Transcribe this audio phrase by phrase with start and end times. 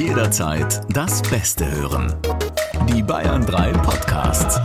[0.00, 2.16] Jederzeit das Beste hören.
[2.88, 4.58] Die Bayern 3 Podcasts.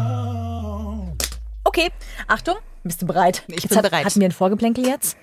[1.66, 1.92] Okay,
[2.26, 3.44] Achtung, bist du bereit?
[3.48, 4.06] Ich jetzt bin hat, bereit.
[4.06, 5.18] Hatten wir ein Vorgeplänkel jetzt?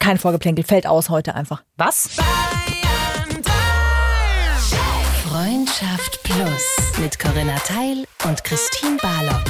[0.00, 1.62] Kein Vorgeplänkel, fällt aus heute einfach.
[1.76, 2.16] Was?
[5.28, 9.44] Freundschaft Plus mit Corinna Teil und Christine Barlock.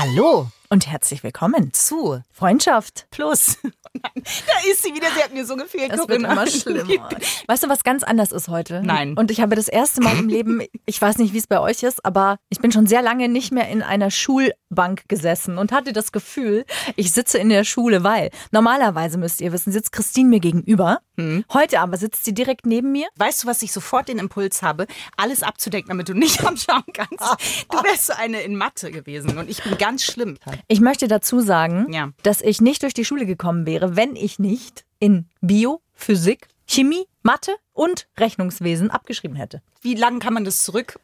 [0.00, 3.06] Hallo Und herzlich willkommen zu Freundschaft.
[3.10, 3.58] Plus.
[3.92, 5.90] da ist sie wieder, sie hat mir so gefehlt.
[5.90, 6.32] Wird Corinna.
[6.32, 7.10] immer schlimmer.
[7.48, 8.80] Weißt du, was ganz anders ist heute?
[8.82, 9.12] Nein.
[9.18, 11.82] Und ich habe das erste Mal im Leben, ich weiß nicht, wie es bei euch
[11.82, 15.92] ist, aber ich bin schon sehr lange nicht mehr in einer Schulbank gesessen und hatte
[15.92, 16.64] das Gefühl,
[16.96, 21.00] ich sitze in der Schule, weil normalerweise müsst ihr wissen, sitzt Christine mir gegenüber.
[21.20, 21.44] Hm.
[21.52, 23.08] Heute aber sitzt sie direkt neben mir.
[23.16, 27.66] Weißt du, was ich sofort den Impuls habe, alles abzudecken, damit du nicht anschauen kannst?
[27.70, 30.38] Du wärst so eine in Mathe gewesen und ich bin ganz schlimm.
[30.68, 32.10] Ich möchte dazu sagen, Ja.
[32.22, 37.04] dass ich nicht durch die Schule gekommen wäre, wenn ich nicht in Bio, Physik, Chemie,
[37.22, 39.60] Mathe und Rechnungswesen abgeschrieben hätte.
[39.82, 40.98] Wie lange kann man das zurück?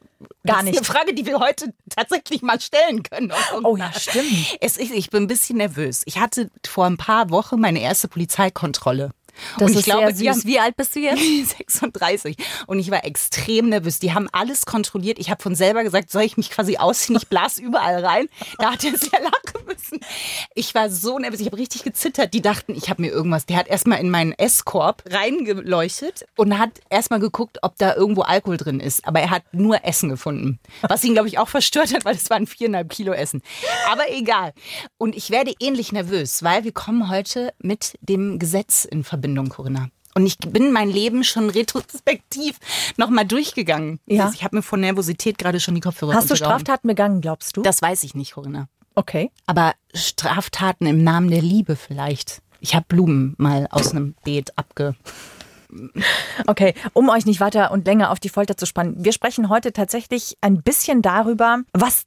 [0.47, 0.75] Gar das nicht.
[0.75, 3.33] Ist eine Frage, die wir heute tatsächlich mal stellen können.
[3.65, 4.57] Oh ja, stimmt.
[4.61, 6.03] Es ist, ich bin ein bisschen nervös.
[6.07, 9.11] Ich hatte vor ein paar Wochen meine erste Polizeikontrolle.
[9.59, 10.47] Das und ich glaube, sehr süß.
[10.47, 11.23] Wie alt bist du jetzt?
[11.59, 12.37] 36.
[12.67, 13.99] Und ich war extrem nervös.
[13.99, 15.19] Die haben alles kontrolliert.
[15.19, 17.17] Ich habe von selber gesagt, soll ich mich quasi ausziehen?
[17.17, 18.29] Ich blas überall rein.
[18.59, 20.01] Da hat er sehr lachen müssen.
[20.55, 21.41] Ich war so nervös.
[21.41, 22.35] Ich habe richtig gezittert.
[22.35, 23.47] Die dachten, ich habe mir irgendwas.
[23.47, 28.57] Der hat erstmal in meinen Esskorb reingeleuchtet und hat erstmal geguckt, ob da irgendwo Alkohol
[28.57, 29.07] drin ist.
[29.07, 30.59] Aber er hat nur Essen gefunden.
[30.83, 33.43] Was ihn, glaube ich, auch verstört hat, weil es waren viereinhalb Kilo Essen.
[33.91, 34.53] Aber egal.
[34.99, 39.89] Und ich werde ähnlich nervös, weil wir kommen heute mit dem Gesetz in Verbindung, Corinna.
[40.17, 42.57] Und ich bin mein Leben schon retrospektiv
[42.97, 44.01] nochmal durchgegangen.
[44.07, 44.33] Ja.
[44.35, 46.37] Ich habe mir von Nervosität gerade schon die Kopfhörer Hast du.
[46.37, 47.61] Straftaten begangen, glaubst du?
[47.61, 48.69] Das weiß ich nicht, Corinna.
[48.97, 49.31] Okay.
[49.47, 52.43] Aber Straftaten im Namen der Liebe vielleicht.
[52.61, 54.97] Ich habe Blumen mal aus einem Beet abge...
[56.47, 59.05] Okay, um euch nicht weiter und länger auf die Folter zu spannen.
[59.05, 62.05] Wir sprechen heute tatsächlich ein bisschen darüber, was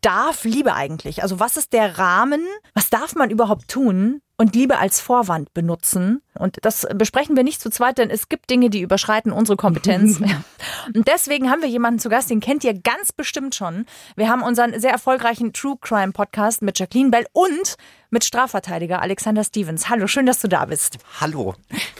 [0.00, 1.22] darf Liebe eigentlich?
[1.22, 2.42] Also was ist der Rahmen?
[2.74, 4.20] Was darf man überhaupt tun?
[4.36, 6.20] Und Liebe als Vorwand benutzen.
[6.36, 10.20] Und das besprechen wir nicht zu zweit, denn es gibt Dinge, die überschreiten unsere Kompetenz.
[10.94, 13.86] Und deswegen haben wir jemanden zu Gast, den kennt ihr ganz bestimmt schon.
[14.16, 17.76] Wir haben unseren sehr erfolgreichen True Crime Podcast mit Jacqueline Bell und
[18.10, 19.88] mit Strafverteidiger Alexander Stevens.
[19.88, 20.98] Hallo, schön, dass du da bist.
[21.20, 21.54] Hallo.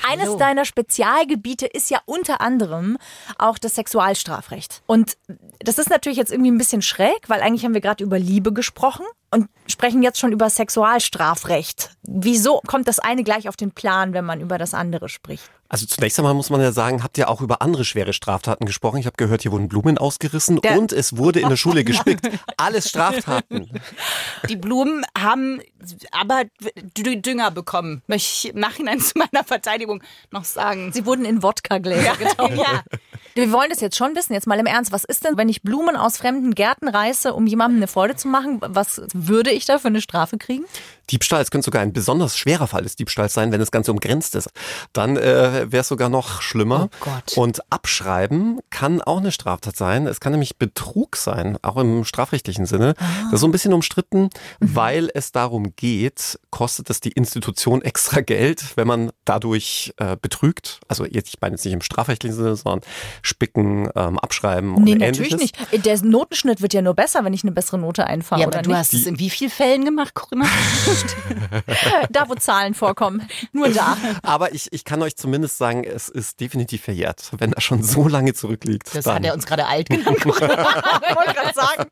[0.09, 2.99] Eines deiner Spezialgebiete ist ja unter anderem
[3.39, 4.83] auch das Sexualstrafrecht.
[4.87, 5.16] Und
[5.61, 8.53] das ist natürlich jetzt irgendwie ein bisschen schräg, weil eigentlich haben wir gerade über Liebe
[8.53, 11.91] gesprochen und sprechen jetzt schon über Sexualstrafrecht.
[12.05, 15.50] Wieso kommt das eine gleich auf den Plan, wenn man über das andere spricht?
[15.75, 18.99] Also zunächst einmal muss man ja sagen, habt ihr auch über andere schwere Straftaten gesprochen?
[18.99, 22.31] Ich habe gehört, hier wurden Blumen ausgerissen Der- und es wurde in der Schule gespickt.
[22.57, 23.69] Alles Straftaten.
[24.49, 25.61] Die Blumen haben
[26.13, 26.45] aber
[26.97, 28.03] Dünger bekommen.
[28.07, 30.93] Möchte ich im Nachhinein zu meiner Verteidigung noch sagen.
[30.93, 32.55] Sie wurden in Wodka-Gläser getaucht.
[32.55, 32.84] ja.
[33.34, 34.93] Wir wollen das jetzt schon wissen, jetzt mal im Ernst.
[34.93, 38.29] Was ist denn, wenn ich Blumen aus fremden Gärten reiße, um jemandem eine Freude zu
[38.29, 38.61] machen?
[38.61, 40.67] Was würde ich da für eine Strafe kriegen?
[41.10, 44.34] Diebstahl, es könnte sogar ein besonders schwerer Fall des Diebstahls sein, wenn das Ganze umgrenzt
[44.34, 44.50] ist.
[44.92, 46.88] Dann äh, wäre es sogar noch schlimmer.
[46.92, 47.37] Oh Gott.
[47.37, 50.06] Und abschreiben kann auch eine Straftat sein.
[50.06, 52.94] Es kann nämlich Betrug sein, auch im strafrechtlichen Sinne.
[53.25, 58.21] Das ist so ein bisschen umstritten, weil es darum geht, kostet es die Institution extra
[58.21, 60.81] Geld, wenn man dadurch äh, betrügt.
[60.88, 62.81] Also jetzt, ich meine jetzt nicht im strafrechtlichen Sinne, sondern
[63.22, 65.53] spicken, ähm, abschreiben Nee, und natürlich ähnliches.
[65.72, 65.84] nicht.
[65.86, 68.62] Der Notenschnitt wird ja nur besser, wenn ich eine bessere Note einfahre, Ja, oder aber
[68.62, 68.78] du nicht?
[68.78, 70.47] hast es in wie vielen Fällen gemacht, Corinna?
[72.10, 73.27] Da, wo Zahlen vorkommen.
[73.53, 73.97] Nur da.
[74.22, 77.31] Aber ich, ich kann euch zumindest sagen, es ist definitiv verjährt.
[77.38, 78.94] Wenn das schon so lange zurückliegt.
[78.94, 79.16] Das dann.
[79.16, 80.21] hat er uns gerade alt genannt.
[80.21, 80.83] Corinna.
[81.09, 81.91] Ich wollte gerade sagen.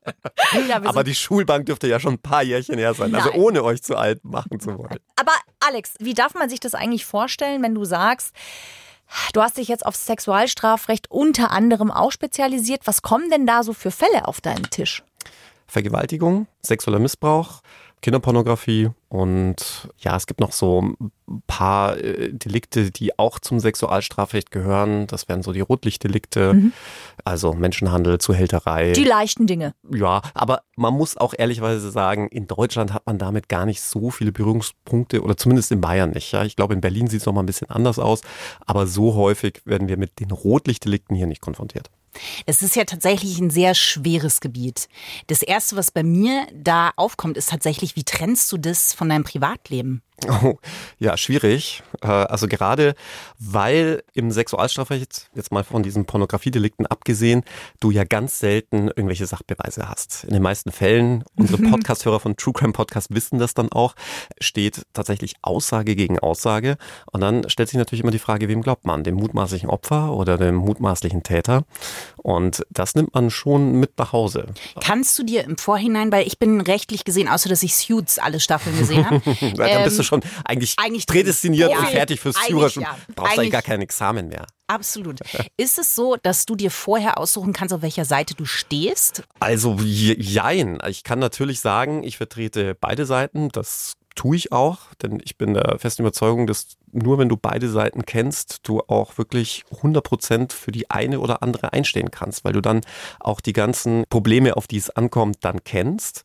[0.68, 3.14] Ja, Aber die Schulbank dürfte ja schon ein paar Jährchen her sein.
[3.14, 3.38] Also Nein.
[3.40, 4.98] ohne euch zu alt machen zu wollen.
[5.16, 8.34] aber Alex, wie darf man sich das eigentlich vorstellen, wenn du sagst,
[9.32, 12.82] du hast dich jetzt auf Sexualstrafrecht unter anderem auch spezialisiert.
[12.86, 15.02] Was kommen denn da so für Fälle auf deinen Tisch?
[15.66, 17.60] Vergewaltigung, sexueller Missbrauch,
[18.02, 24.50] Kinderpornografie und ja, es gibt noch so ein paar äh, Delikte, die auch zum Sexualstrafrecht
[24.50, 25.06] gehören.
[25.06, 26.54] Das wären so die Rotlichtdelikte,
[27.24, 28.92] also Menschenhandel, Zuhälterei.
[28.92, 29.74] Die leichten Dinge.
[29.88, 34.10] Ja, aber man muss auch ehrlicherweise sagen, in Deutschland hat man damit gar nicht so
[34.10, 36.32] viele Berührungspunkte oder zumindest in Bayern nicht.
[36.32, 38.22] Ja, ich glaube, in Berlin sieht es noch mal ein bisschen anders aus,
[38.66, 41.90] aber so häufig werden wir mit den Rotlichtdelikten hier nicht konfrontiert.
[42.46, 44.88] Es ist ja tatsächlich ein sehr schweres Gebiet.
[45.28, 49.24] Das Erste, was bei mir da aufkommt, ist tatsächlich, wie trennst du das von deinem
[49.24, 50.02] Privatleben?
[50.28, 50.54] Oh,
[50.98, 51.82] ja, schwierig.
[52.00, 52.94] Äh, Also gerade
[53.38, 57.42] weil im Sexualstrafrecht, jetzt mal von diesen Pornografiedelikten abgesehen,
[57.80, 60.24] du ja ganz selten irgendwelche Sachbeweise hast.
[60.24, 63.94] In den meisten Fällen, unsere Podcasthörer von True Crime Podcast wissen das dann auch,
[64.40, 66.76] steht tatsächlich Aussage gegen Aussage.
[67.10, 69.02] Und dann stellt sich natürlich immer die Frage, wem glaubt man?
[69.02, 71.64] Dem mutmaßlichen Opfer oder dem mutmaßlichen Täter?
[72.16, 74.46] Und das nimmt man schon mit nach Hause.
[74.80, 78.38] Kannst du dir im Vorhinein, weil ich bin rechtlich gesehen, außer dass ich Suits alle
[78.38, 79.20] Staffeln gesehen habe,
[79.56, 82.82] dann bist du ähm, schon eigentlich, eigentlich prädestiniert ja, und fertig fürs Führerschein.
[82.82, 82.96] ja.
[83.14, 84.46] Brauchst eigentlich Eigentlich- gar kein Examen mehr.
[84.68, 85.20] Absolut.
[85.58, 89.22] Ist es so, dass du dir vorher aussuchen kannst, auf welcher Seite du stehst?
[89.40, 90.78] Also je- jein.
[90.88, 93.48] Ich kann natürlich sagen, ich vertrete beide Seiten.
[93.50, 97.68] Das tue ich auch, denn ich bin der festen Überzeugung, dass nur wenn du beide
[97.68, 102.52] Seiten kennst, du auch wirklich 100 Prozent für die eine oder andere einstehen kannst, weil
[102.52, 102.82] du dann
[103.20, 106.24] auch die ganzen Probleme, auf die es ankommt, dann kennst.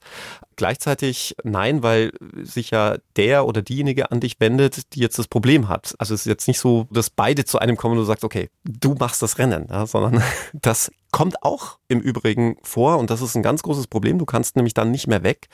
[0.56, 2.12] Gleichzeitig nein, weil
[2.42, 5.96] sich ja der oder diejenige an dich wendet, die jetzt das Problem hat.
[6.00, 8.50] Also es ist jetzt nicht so, dass beide zu einem kommen und du sagst, okay,
[8.64, 10.24] du machst das Rennen, ja, sondern
[10.54, 14.20] das kommt auch im Übrigen vor und das ist ein ganz großes Problem.
[14.20, 15.48] Du kannst nämlich dann nicht mehr weg.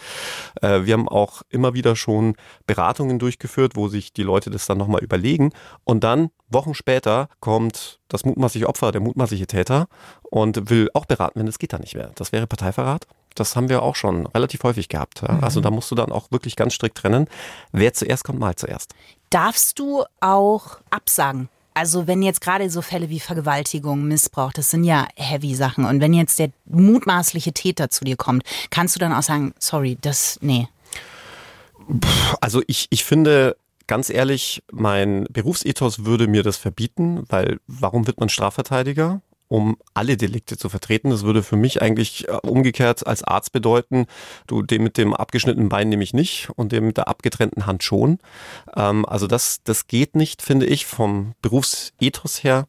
[0.61, 2.35] Äh, Wir haben auch immer wieder schon
[2.65, 5.51] Beratungen durchgeführt, wo sich die Leute das dann nochmal überlegen
[5.83, 9.87] und dann Wochen später kommt das mutmaßliche Opfer, der mutmaßliche Täter
[10.21, 12.11] und will auch beraten, wenn das geht dann nicht mehr.
[12.15, 13.07] Das wäre Parteiverrat.
[13.35, 15.21] Das haben wir auch schon relativ häufig gehabt.
[15.21, 15.39] Ja.
[15.39, 17.27] Also da musst du dann auch wirklich ganz strikt trennen.
[17.71, 18.93] Wer zuerst kommt, mal zuerst.
[19.31, 21.49] Darfst du auch absagen?
[21.73, 25.85] Also wenn jetzt gerade so Fälle wie Vergewaltigung, Missbrauch, das sind ja heavy Sachen.
[25.85, 29.97] Und wenn jetzt der mutmaßliche Täter zu dir kommt, kannst du dann auch sagen, sorry,
[30.01, 30.67] das, nee.
[32.41, 38.19] Also ich, ich finde, ganz ehrlich, mein Berufsethos würde mir das verbieten, weil warum wird
[38.19, 39.21] man Strafverteidiger?
[39.53, 41.11] Um alle Delikte zu vertreten.
[41.11, 44.07] Das würde für mich eigentlich äh, umgekehrt als Arzt bedeuten,
[44.47, 47.83] du, dem mit dem abgeschnittenen Bein nehme ich nicht und dem mit der abgetrennten Hand
[47.83, 48.17] schon.
[48.75, 52.65] Ähm, also das, das geht nicht, finde ich, vom Berufsethos her.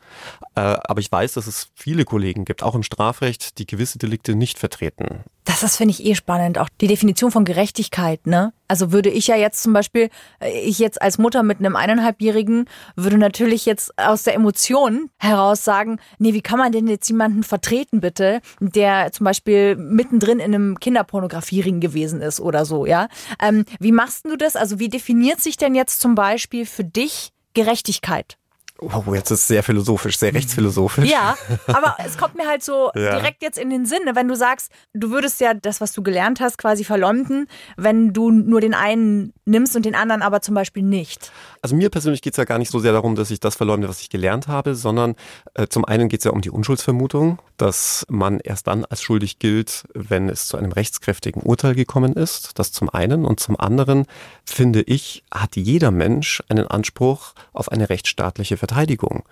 [0.56, 4.35] Äh, aber ich weiß, dass es viele Kollegen gibt, auch im Strafrecht, die gewisse Delikte
[4.35, 5.25] nicht vertreten.
[5.45, 6.59] Das ist, finde ich, eh spannend.
[6.59, 8.53] Auch die Definition von Gerechtigkeit, ne?
[8.69, 10.11] Also würde ich ja jetzt zum Beispiel,
[10.41, 15.65] äh, ich jetzt als Mutter mit einem eineinhalbjährigen, würde natürlich jetzt aus der Emotion heraus
[15.65, 20.55] sagen, nee, wie kann man denn jetzt jemanden vertreten, bitte, der zum Beispiel mittendrin in
[20.55, 23.09] einem Kinderpornografiering gewesen ist oder so, ja?
[23.43, 24.55] Ähm, wie machst du das?
[24.55, 28.39] Also wie definiert sich denn jetzt zum Beispiel für dich Gerechtigkeit?
[28.81, 31.09] Oh, jetzt ist es sehr philosophisch, sehr rechtsphilosophisch.
[31.09, 31.37] Ja,
[31.69, 33.17] aber es kommt mir halt so Ja.
[33.19, 36.03] direkt jetzt in den Sinn, ne, wenn du sagst, du würdest ja das, was du
[36.03, 40.55] gelernt hast, quasi verleumden, wenn du nur den einen nimmst und den anderen aber zum
[40.55, 41.31] Beispiel nicht.
[41.62, 43.88] Also mir persönlich geht es ja gar nicht so sehr darum, dass ich das verleumde,
[43.88, 45.14] was ich gelernt habe, sondern
[45.55, 49.38] äh, zum einen geht es ja um die Unschuldsvermutung, dass man erst dann als schuldig
[49.38, 52.58] gilt, wenn es zu einem rechtskräftigen Urteil gekommen ist.
[52.58, 53.25] Das zum einen.
[53.25, 54.06] Und zum anderen,
[54.44, 59.25] finde ich, hat jeder Mensch einen Anspruch auf eine rechtsstaatliche Verteidigung.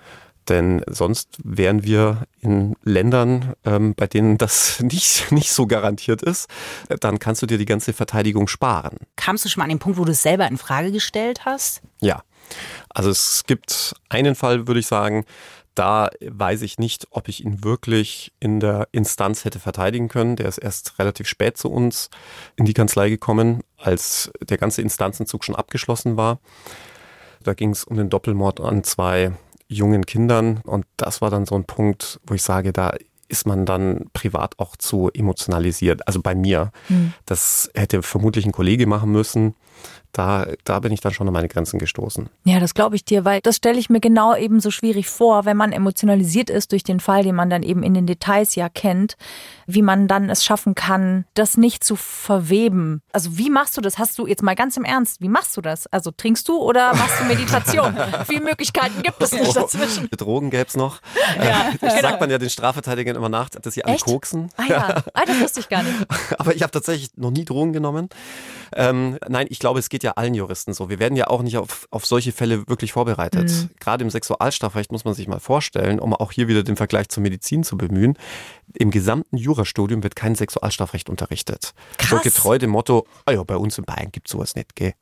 [0.49, 6.49] Denn sonst wären wir in Ländern, ähm, bei denen das nicht, nicht so garantiert ist.
[7.01, 8.97] Dann kannst du dir die ganze Verteidigung sparen.
[9.17, 11.83] Kamst du schon mal an den Punkt, wo du es selber in Frage gestellt hast?
[12.01, 12.23] Ja,
[12.89, 15.25] also es gibt einen Fall, würde ich sagen,
[15.75, 20.37] da weiß ich nicht, ob ich ihn wirklich in der Instanz hätte verteidigen können.
[20.37, 22.11] Der ist erst relativ spät zu uns
[22.57, 26.41] in die Kanzlei gekommen, als der ganze Instanzenzug schon abgeschlossen war.
[27.43, 29.33] Da ging es um den Doppelmord an zwei
[29.73, 32.93] jungen Kindern und das war dann so ein Punkt, wo ich sage, da
[33.29, 36.07] ist man dann privat auch zu emotionalisiert.
[36.07, 36.71] Also bei mir.
[37.25, 39.55] Das hätte vermutlich ein Kollege machen müssen.
[40.13, 42.29] Da, da bin ich dann schon an meine Grenzen gestoßen.
[42.45, 45.47] Ja, das glaube ich dir, weil das stelle ich mir genau eben so schwierig vor,
[45.47, 48.69] wenn man emotionalisiert ist durch den Fall, den man dann eben in den Details ja
[48.69, 49.17] kennt,
[49.67, 53.01] wie man dann es schaffen kann, das nicht zu verweben.
[53.13, 53.99] Also wie machst du das?
[53.99, 55.87] Hast du jetzt mal ganz im Ernst, wie machst du das?
[55.87, 57.97] Also trinkst du oder machst du Meditation?
[58.27, 60.09] Viele Möglichkeiten gibt es nicht dazwischen.
[60.11, 61.01] Drogen gäbe es noch.
[61.81, 64.05] das sagt man ja den Strafverteidigern immer nach, dass sie alle Echt?
[64.05, 64.51] koksen.
[64.57, 65.95] Ah ja, ah, das wusste ich gar nicht.
[66.39, 68.09] Aber ich habe tatsächlich noch nie Drogen genommen.
[68.75, 70.89] Ähm, nein, ich glaube, es geht ja allen Juristen so.
[70.89, 73.51] Wir werden ja auch nicht auf, auf solche Fälle wirklich vorbereitet.
[73.51, 73.71] Mhm.
[73.81, 77.23] Gerade im Sexualstrafrecht muss man sich mal vorstellen, um auch hier wieder den Vergleich zur
[77.23, 78.17] Medizin zu bemühen.
[78.75, 81.75] Im gesamten Jurastudium wird kein Sexualstrafrecht unterrichtet.
[82.01, 82.23] So Krass.
[82.23, 84.95] getreu dem Motto, ah ja, bei uns in Bayern gibt's sowas nicht, gell?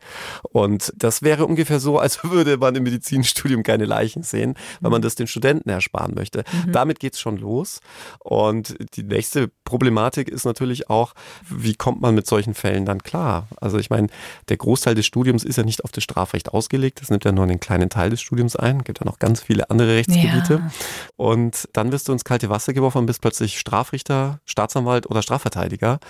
[0.42, 5.02] Und das wäre ungefähr so, als würde man im Medizinstudium keine Leichen sehen, weil man
[5.02, 6.45] das den Studenten ersparen möchte.
[6.73, 7.80] Damit geht's schon los.
[8.19, 11.14] Und die nächste Problematik ist natürlich auch,
[11.49, 13.49] wie kommt man mit solchen Fällen dann klar?
[13.61, 14.09] Also ich meine,
[14.49, 17.00] der Großteil des Studiums ist ja nicht auf das Strafrecht ausgelegt.
[17.00, 18.78] Das nimmt ja nur einen kleinen Teil des Studiums ein.
[18.78, 20.54] Es gibt ja noch ganz viele andere Rechtsgebiete.
[20.54, 20.70] Ja.
[21.16, 26.00] Und dann wirst du ins kalte Wasser geworfen und bist plötzlich Strafrichter, Staatsanwalt oder Strafverteidiger.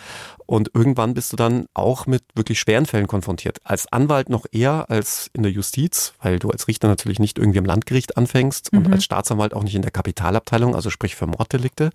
[0.47, 3.59] Und irgendwann bist du dann auch mit wirklich schweren Fällen konfrontiert.
[3.63, 7.61] Als Anwalt noch eher als in der Justiz, weil du als Richter natürlich nicht irgendwie
[7.61, 8.93] am Landgericht anfängst und mhm.
[8.95, 11.91] als Staatsanwalt auch nicht in der Kapitalabteilung, also sprich für Morddelikte.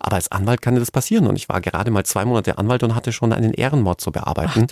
[0.00, 1.28] Aber als Anwalt kann dir das passieren.
[1.28, 4.66] Und ich war gerade mal zwei Monate Anwalt und hatte schon einen Ehrenmord zu bearbeiten.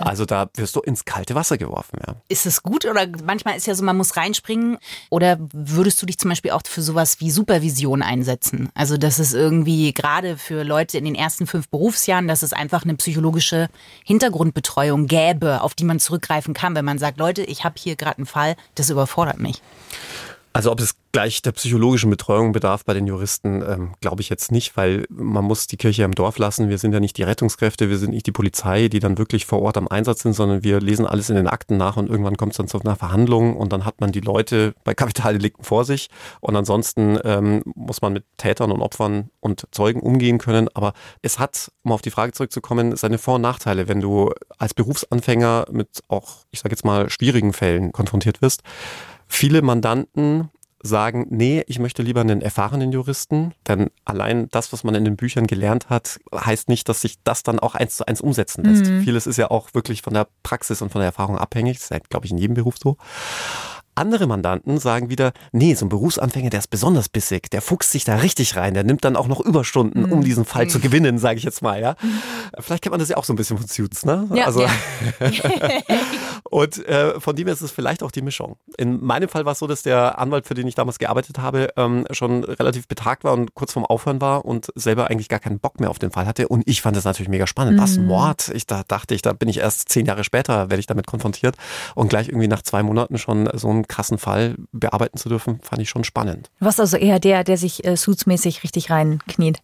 [0.00, 1.98] Ach, also da wirst du ins kalte Wasser geworfen.
[2.06, 2.16] Ja.
[2.28, 4.78] Ist es gut oder manchmal ist ja so, man muss reinspringen?
[5.10, 8.70] Oder würdest du dich zum Beispiel auch für sowas wie Supervision einsetzen?
[8.74, 12.84] Also das ist irgendwie gerade für Leute in den ersten fünf Berufsjahren, dass es einfach
[12.84, 13.68] eine psychologische
[14.04, 18.18] Hintergrundbetreuung gäbe, auf die man zurückgreifen kann, wenn man sagt, Leute, ich habe hier gerade
[18.18, 19.62] einen Fall, das überfordert mich.
[20.54, 24.52] Also ob es gleich der psychologischen Betreuung bedarf bei den Juristen, ähm, glaube ich jetzt
[24.52, 26.68] nicht, weil man muss die Kirche im Dorf lassen.
[26.68, 29.62] Wir sind ja nicht die Rettungskräfte, wir sind nicht die Polizei, die dann wirklich vor
[29.62, 32.52] Ort am Einsatz sind, sondern wir lesen alles in den Akten nach und irgendwann kommt
[32.52, 36.08] es dann zu einer Verhandlung und dann hat man die Leute bei Kapitaldelikten vor sich
[36.40, 40.68] und ansonsten ähm, muss man mit Tätern und Opfern und Zeugen umgehen können.
[40.74, 40.92] Aber
[41.22, 45.66] es hat, um auf die Frage zurückzukommen, seine Vor- und Nachteile, wenn du als Berufsanfänger
[45.70, 48.62] mit auch, ich sage jetzt mal, schwierigen Fällen konfrontiert wirst.
[49.34, 50.50] Viele Mandanten
[50.82, 55.16] sagen, nee, ich möchte lieber einen erfahrenen Juristen, denn allein das, was man in den
[55.16, 58.84] Büchern gelernt hat, heißt nicht, dass sich das dann auch eins zu eins umsetzen lässt.
[58.84, 59.02] Mhm.
[59.04, 61.78] Vieles ist ja auch wirklich von der Praxis und von der Erfahrung abhängig.
[61.78, 62.98] Das ist, ja, glaube ich, in jedem Beruf so.
[63.94, 68.04] Andere Mandanten sagen wieder, nee, so ein Berufsanfänger, der ist besonders bissig, der fuchst sich
[68.04, 70.24] da richtig rein, der nimmt dann auch noch Überstunden, um mhm.
[70.24, 70.82] diesen Fall zu mhm.
[70.82, 71.96] gewinnen, sage ich jetzt mal, ja.
[72.58, 74.28] Vielleicht kennt man das ja auch so ein bisschen von Suits, ne?
[74.32, 74.70] Ja, also, ja.
[76.50, 78.56] und äh, von dem her ist es vielleicht auch die Mischung.
[78.78, 81.68] In meinem Fall war es so, dass der Anwalt, für den ich damals gearbeitet habe,
[81.76, 85.58] ähm, schon relativ betagt war und kurz vorm Aufhören war und selber eigentlich gar keinen
[85.58, 86.48] Bock mehr auf den Fall hatte.
[86.48, 87.76] Und ich fand das natürlich mega spannend.
[87.76, 87.82] Mhm.
[87.82, 88.50] Was, Mord?
[88.54, 91.56] Ich da dachte ich, da bin ich erst zehn Jahre später, werde ich damit konfrontiert.
[91.94, 95.82] Und gleich irgendwie nach zwei Monaten schon so ein krassen Fall bearbeiten zu dürfen, fand
[95.82, 96.50] ich schon spannend.
[96.60, 99.58] Was also eher der, der sich äh, suitsmäßig richtig reinkniet.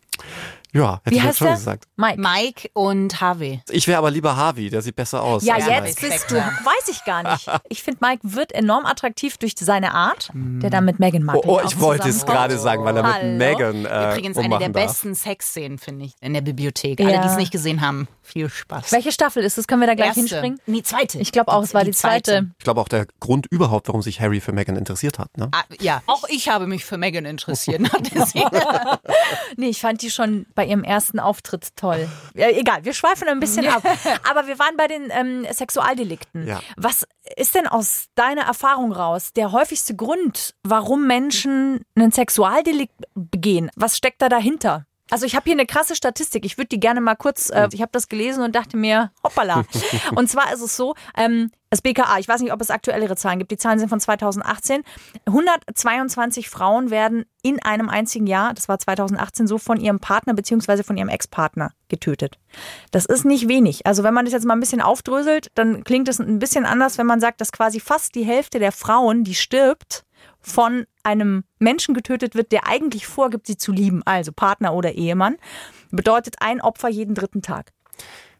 [0.73, 1.57] Ja, hätte Wie ich heißt schon der?
[1.57, 1.85] gesagt.
[1.97, 2.21] Mike.
[2.21, 3.63] Mike und Harvey.
[3.71, 5.45] Ich wäre aber lieber Harvey, der sieht besser aus.
[5.45, 6.13] Ja, jetzt Mike.
[6.15, 6.37] bist du.
[6.37, 7.49] Weiß ich gar nicht.
[7.71, 11.61] Ich finde, Mike wird enorm attraktiv durch seine Art, der dann mit Megan Markle Oh,
[11.63, 13.37] oh ich wollte es gerade sagen, weil er mit Hallo.
[13.37, 14.85] Megan äh, Übrigens eine der darf.
[14.87, 17.01] besten Sexszenen, finde ich, in der Bibliothek.
[17.01, 17.23] Alle, Ja.
[17.23, 18.93] die es nicht gesehen haben, viel Spaß.
[18.93, 19.67] Welche Staffel ist das?
[19.67, 20.21] Können wir da gleich Erste.
[20.21, 20.61] hinspringen?
[20.67, 21.19] Nee, zweite.
[21.19, 22.51] Ich glaube auch, es war die, zweite.
[22.59, 25.37] Ich glaube auch der Grund überhaupt, warum sich Harry für Megan interessiert hat.
[25.37, 25.49] Ne?
[25.53, 27.81] Ah, ja, auch ich habe mich für Megan interessiert.
[29.57, 32.09] Nee, ich fand die schon bei ihrem ersten Auftritt toll.
[32.35, 33.85] Ja, egal, wir schweifen ein bisschen ab.
[34.29, 36.49] Aber wir waren bei den ähm, Sexualdelikten.
[36.49, 36.61] Ja.
[36.77, 43.71] Was ist denn aus deiner Erfahrung raus der häufigste Grund, warum Menschen einen Sexualdelikt begehen?
[43.77, 44.88] Was steckt da dahinter?
[45.11, 46.45] Also ich habe hier eine krasse Statistik.
[46.45, 49.65] Ich würde die gerne mal kurz, äh, ich habe das gelesen und dachte mir, hoppala.
[50.15, 53.39] Und zwar ist es so, ähm, das BKA, ich weiß nicht, ob es aktuellere Zahlen
[53.39, 54.83] gibt, die Zahlen sind von 2018.
[55.27, 60.83] 122 Frauen werden in einem einzigen Jahr, das war 2018 so, von ihrem Partner beziehungsweise
[60.83, 62.39] von ihrem Ex-Partner getötet.
[62.91, 63.87] Das ist nicht wenig.
[63.87, 66.99] Also wenn man das jetzt mal ein bisschen aufdröselt, dann klingt es ein bisschen anders,
[66.99, 70.05] wenn man sagt, dass quasi fast die Hälfte der Frauen, die stirbt,
[70.41, 75.37] von einem Menschen getötet wird, der eigentlich vorgibt, sie zu lieben, also Partner oder Ehemann,
[75.91, 77.73] bedeutet ein Opfer jeden dritten Tag.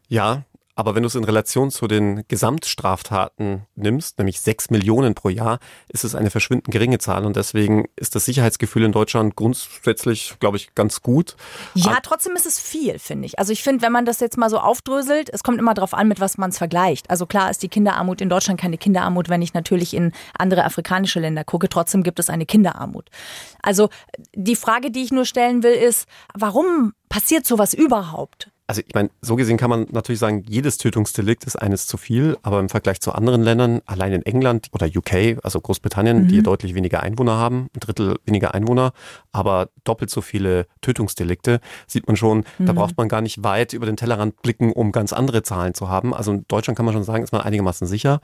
[0.07, 0.43] Ja,
[0.79, 5.59] aber wenn du es in Relation zu den Gesamtstraftaten nimmst, nämlich sechs Millionen pro Jahr,
[5.89, 10.55] ist es eine verschwindend geringe Zahl und deswegen ist das Sicherheitsgefühl in Deutschland grundsätzlich, glaube
[10.55, 11.35] ich, ganz gut.
[11.73, 13.37] Ja, trotzdem ist es viel, finde ich.
[13.39, 16.07] Also ich finde, wenn man das jetzt mal so aufdröselt, es kommt immer darauf an,
[16.07, 17.09] mit was man es vergleicht.
[17.09, 21.19] Also klar ist die Kinderarmut in Deutschland keine Kinderarmut, wenn ich natürlich in andere afrikanische
[21.19, 21.67] Länder gucke.
[21.67, 23.09] Trotzdem gibt es eine Kinderarmut.
[23.61, 23.89] Also
[24.33, 28.49] die Frage, die ich nur stellen will, ist, warum passiert sowas überhaupt?
[28.69, 32.37] Also ich meine, so gesehen kann man natürlich sagen, jedes Tötungsdelikt ist eines zu viel,
[32.43, 36.75] aber im Vergleich zu anderen Ländern, allein in England oder UK, also Großbritannien, die deutlich
[36.75, 38.93] weniger Einwohner haben, ein Drittel weniger Einwohner,
[39.31, 43.87] aber doppelt so viele Tötungsdelikte, sieht man schon, da braucht man gar nicht weit über
[43.87, 46.13] den Tellerrand blicken, um ganz andere Zahlen zu haben.
[46.13, 48.21] Also in Deutschland kann man schon sagen, ist man einigermaßen sicher.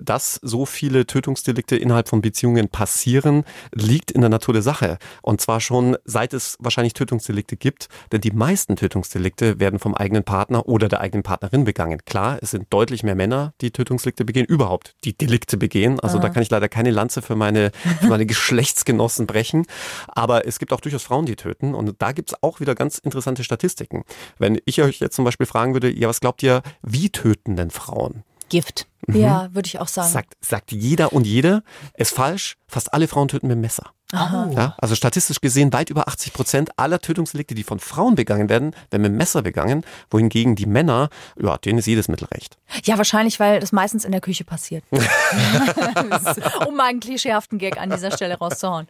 [0.00, 3.42] Dass so viele Tötungsdelikte innerhalb von Beziehungen passieren,
[3.74, 4.98] liegt in der Natur der Sache.
[5.22, 10.24] Und zwar schon seit es wahrscheinlich Tötungsdelikte gibt, denn die meisten Tötungsdelikte werden vom eigenen
[10.24, 12.00] Partner oder der eigenen Partnerin begangen.
[12.04, 16.00] Klar, es sind deutlich mehr Männer, die Tötungsdelikte begehen, überhaupt die Delikte begehen.
[16.00, 19.66] Also da kann ich leider keine Lanze für meine, für meine Geschlechtsgenossen brechen.
[20.08, 21.74] Aber es gibt auch durchaus Frauen, die töten.
[21.74, 24.04] Und da gibt es auch wieder ganz interessante Statistiken.
[24.38, 27.70] Wenn ich euch jetzt zum Beispiel fragen würde, ja, was glaubt ihr, wie töten denn
[27.70, 28.24] Frauen?
[28.48, 28.86] Gift.
[29.08, 30.10] Ja, würde ich auch sagen.
[30.10, 31.62] Sagt, sagt jeder und jede,
[31.94, 32.56] ist falsch.
[32.68, 33.92] Fast alle Frauen töten mit dem Messer.
[34.12, 38.74] Ja, also statistisch gesehen weit über 80 Prozent aller Tötungsdelikte, die von Frauen begangen werden,
[38.90, 41.08] werden mit Messer begangen, wohingegen die Männer,
[41.40, 42.58] ja, denen ist jedes Mittel recht.
[42.84, 44.84] Ja, wahrscheinlich, weil das meistens in der Küche passiert.
[46.66, 48.86] um mal einen klischeehaften Gag an dieser Stelle rauszuhauen.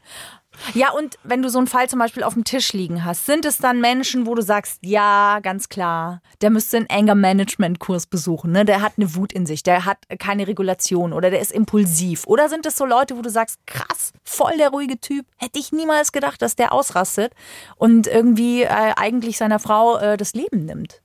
[0.75, 3.45] Ja, und wenn du so einen Fall zum Beispiel auf dem Tisch liegen hast, sind
[3.45, 8.65] es dann Menschen, wo du sagst, ja, ganz klar, der müsste einen Anger-Management-Kurs besuchen, ne?
[8.65, 12.27] der hat eine Wut in sich, der hat keine Regulation oder der ist impulsiv.
[12.27, 15.73] Oder sind es so Leute, wo du sagst, krass, voll der ruhige Typ, hätte ich
[15.73, 17.33] niemals gedacht, dass der ausrastet
[17.77, 21.03] und irgendwie äh, eigentlich seiner Frau äh, das Leben nimmt?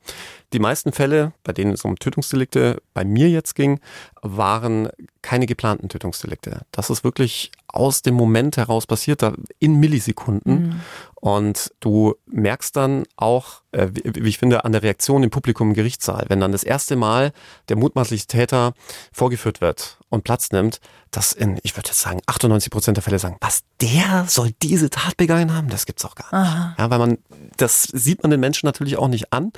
[0.54, 3.82] Die meisten Fälle, bei denen es um Tötungsdelikte bei mir jetzt ging,
[4.22, 4.90] waren
[5.22, 6.62] keine geplanten Tötungsdelikte.
[6.72, 9.22] Das ist wirklich aus dem Moment heraus passiert,
[9.60, 10.54] in Millisekunden.
[10.54, 10.82] Mhm.
[11.16, 15.74] Und du merkst dann auch, äh, wie, ich finde, an der Reaktion im Publikum im
[15.74, 17.34] Gerichtssaal, wenn dann das erste Mal
[17.70, 18.74] der mutmaßliche Täter
[19.12, 20.80] vorgeführt wird und Platz nimmt,
[21.12, 24.90] dass in, ich würde jetzt sagen, 98 Prozent der Fälle sagen, was, der soll diese
[24.90, 25.70] Tat begangen haben?
[25.70, 26.50] Das gibt's auch gar nicht.
[26.50, 26.76] Aha.
[26.78, 27.18] Ja, weil man,
[27.58, 29.52] das sieht man den Menschen natürlich auch nicht an.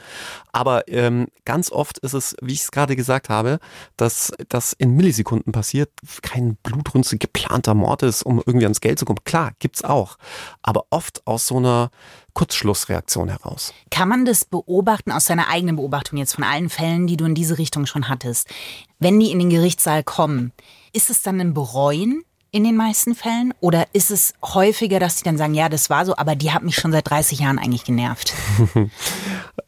[0.51, 3.59] Aber ähm, ganz oft ist es, wie ich es gerade gesagt habe,
[3.97, 5.89] dass das in Millisekunden passiert,
[6.21, 9.23] kein blutrünstig geplanter Mord ist, um irgendwie ans Geld zu kommen.
[9.23, 10.17] Klar, gibt's auch.
[10.61, 11.91] Aber oft aus so einer
[12.33, 13.73] Kurzschlussreaktion heraus.
[13.89, 17.35] Kann man das beobachten aus deiner eigenen Beobachtung jetzt von allen Fällen, die du in
[17.35, 18.49] diese Richtung schon hattest?
[18.99, 20.51] Wenn die in den Gerichtssaal kommen,
[20.91, 22.25] ist es dann ein Bereuen?
[22.51, 23.53] In den meisten Fällen?
[23.59, 26.63] Oder ist es häufiger, dass sie dann sagen, ja, das war so, aber die hat
[26.63, 28.33] mich schon seit 30 Jahren eigentlich genervt?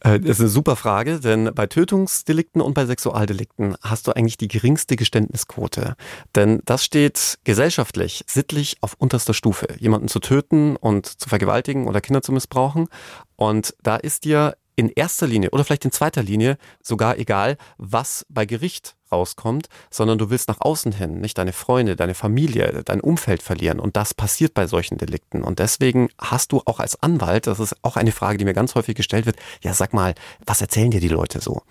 [0.03, 4.37] Äh, das ist eine super Frage, denn bei Tötungsdelikten und bei Sexualdelikten hast du eigentlich
[4.37, 5.95] die geringste Geständnisquote.
[6.33, 9.67] Denn das steht gesellschaftlich, sittlich auf unterster Stufe.
[9.77, 12.87] Jemanden zu töten und zu vergewaltigen oder Kinder zu missbrauchen.
[13.35, 18.25] Und da ist dir in erster Linie oder vielleicht in zweiter Linie sogar egal, was
[18.29, 23.01] bei Gericht rauskommt, sondern du willst nach außen hin nicht deine Freunde, deine Familie, dein
[23.01, 23.79] Umfeld verlieren.
[23.79, 25.43] Und das passiert bei solchen Delikten.
[25.43, 28.75] Und deswegen hast du auch als Anwalt, das ist auch eine Frage, die mir ganz
[28.75, 30.15] häufig gestellt wird, ja sag mal,
[30.45, 31.61] was erzählen dir die Leute so?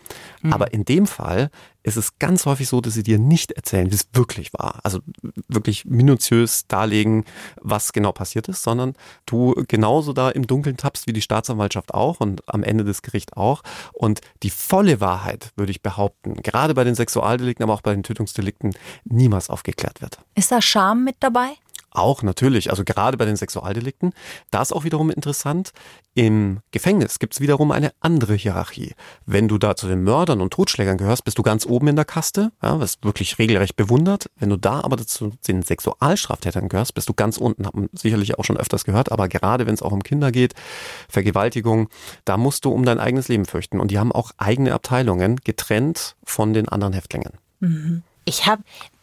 [0.43, 0.53] Mhm.
[0.53, 1.51] Aber in dem Fall
[1.83, 4.81] ist es ganz häufig so, dass sie dir nicht erzählen, wie es wirklich war.
[4.83, 5.01] Also
[5.49, 7.25] wirklich minutiös darlegen,
[7.61, 8.95] was genau passiert ist, sondern
[9.27, 13.33] du genauso da im Dunkeln tappst wie die Staatsanwaltschaft auch und am Ende des Gerichts
[13.35, 13.63] auch.
[13.93, 18.03] Und die volle Wahrheit, würde ich behaupten, gerade bei den Sexualdelikten, aber auch bei den
[18.03, 20.19] Tötungsdelikten, niemals aufgeklärt wird.
[20.35, 21.51] Ist da Scham mit dabei?
[21.91, 24.13] Auch natürlich, also gerade bei den Sexualdelikten.
[24.51, 25.73] Da ist auch wiederum interessant,
[26.15, 28.95] im Gefängnis gibt es wiederum eine andere Hierarchie.
[29.27, 32.05] Wenn du da zu den Mördern und Totschlägern gehörst, bist du ganz oben in der
[32.05, 34.31] Kaste, ja, wirst wirklich regelrecht bewundert.
[34.39, 38.39] Wenn du da aber zu den Sexualstraftätern gehörst, bist du ganz unten, hat man sicherlich
[38.39, 40.55] auch schon öfters gehört, aber gerade wenn es auch um Kinder geht,
[41.09, 41.89] Vergewaltigung,
[42.25, 43.81] da musst du um dein eigenes Leben fürchten.
[43.81, 47.33] Und die haben auch eigene Abteilungen, getrennt von den anderen Häftlingen.
[47.61, 48.03] Mhm.
[48.25, 48.63] Ich habe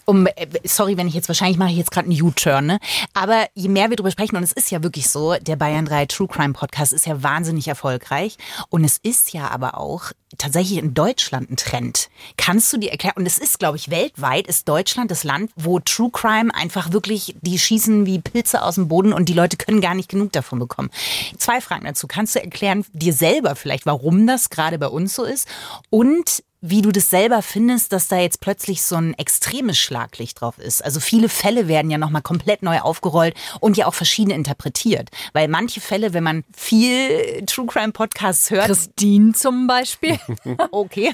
[0.10, 2.80] um, äh, sorry, wenn ich jetzt wahrscheinlich mache ich jetzt gerade einen U-Turn, ne?
[3.14, 6.06] Aber je mehr wir darüber sprechen, und es ist ja wirklich so, der Bayern 3
[6.06, 8.38] True Crime Podcast ist ja wahnsinnig erfolgreich.
[8.70, 12.10] Und es ist ja aber auch tatsächlich in Deutschland ein Trend.
[12.38, 15.80] Kannst du dir erklären, und es ist, glaube ich, weltweit ist Deutschland das Land, wo
[15.80, 19.82] True Crime einfach wirklich, die schießen wie Pilze aus dem Boden und die Leute können
[19.82, 20.90] gar nicht genug davon bekommen.
[21.38, 22.08] Zwei Fragen dazu.
[22.08, 25.50] Kannst du erklären, dir selber vielleicht, warum das gerade bei uns so ist?
[25.90, 30.58] Und wie du das selber findest, dass da jetzt plötzlich so ein extremes Schlaglicht drauf
[30.58, 30.84] ist.
[30.84, 35.10] Also viele Fälle werden ja nochmal komplett neu aufgerollt und ja auch verschieden interpretiert.
[35.34, 38.66] Weil manche Fälle, wenn man viel True Crime Podcasts hört.
[38.66, 40.20] Christine zum Beispiel.
[40.72, 41.14] okay.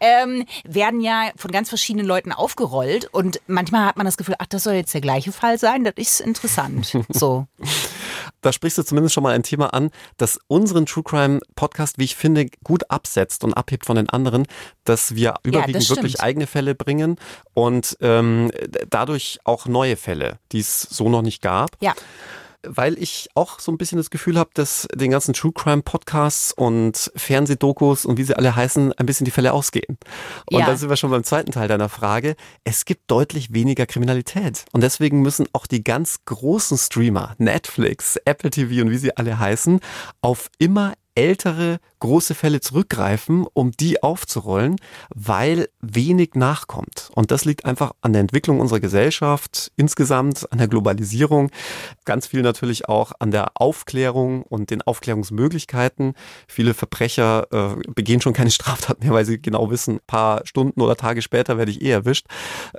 [0.00, 4.46] Ähm, werden ja von ganz verschiedenen Leuten aufgerollt und manchmal hat man das Gefühl, ach,
[4.46, 5.84] das soll jetzt der gleiche Fall sein.
[5.84, 6.96] Das ist interessant.
[7.08, 7.46] So.
[8.42, 12.04] Da sprichst du zumindest schon mal ein Thema an, das unseren True Crime Podcast, wie
[12.04, 14.46] ich finde, gut absetzt und abhebt von den anderen,
[14.84, 17.16] dass wir überwiegend ja, wirklich eigene Fälle bringen
[17.54, 18.50] und ähm,
[18.90, 21.70] dadurch auch neue Fälle, die es so noch nicht gab.
[21.80, 21.94] Ja
[22.66, 26.52] weil ich auch so ein bisschen das Gefühl habe, dass den ganzen True Crime Podcasts
[26.52, 29.98] und Fernsehdokus und wie sie alle heißen, ein bisschen die Fälle ausgehen.
[30.46, 30.66] Und ja.
[30.66, 32.36] da sind wir schon beim zweiten Teil deiner Frage.
[32.64, 34.64] Es gibt deutlich weniger Kriminalität.
[34.72, 39.38] Und deswegen müssen auch die ganz großen Streamer, Netflix, Apple TV und wie sie alle
[39.38, 39.80] heißen,
[40.20, 44.76] auf immer ältere große Fälle zurückgreifen, um die aufzurollen,
[45.14, 47.10] weil wenig nachkommt.
[47.14, 51.50] Und das liegt einfach an der Entwicklung unserer Gesellschaft insgesamt, an der Globalisierung,
[52.04, 56.14] ganz viel natürlich auch an der Aufklärung und den Aufklärungsmöglichkeiten.
[56.48, 60.96] Viele Verbrecher äh, begehen schon keine Straftat mehr, weil sie genau wissen, paar Stunden oder
[60.96, 62.26] Tage später werde ich eh erwischt.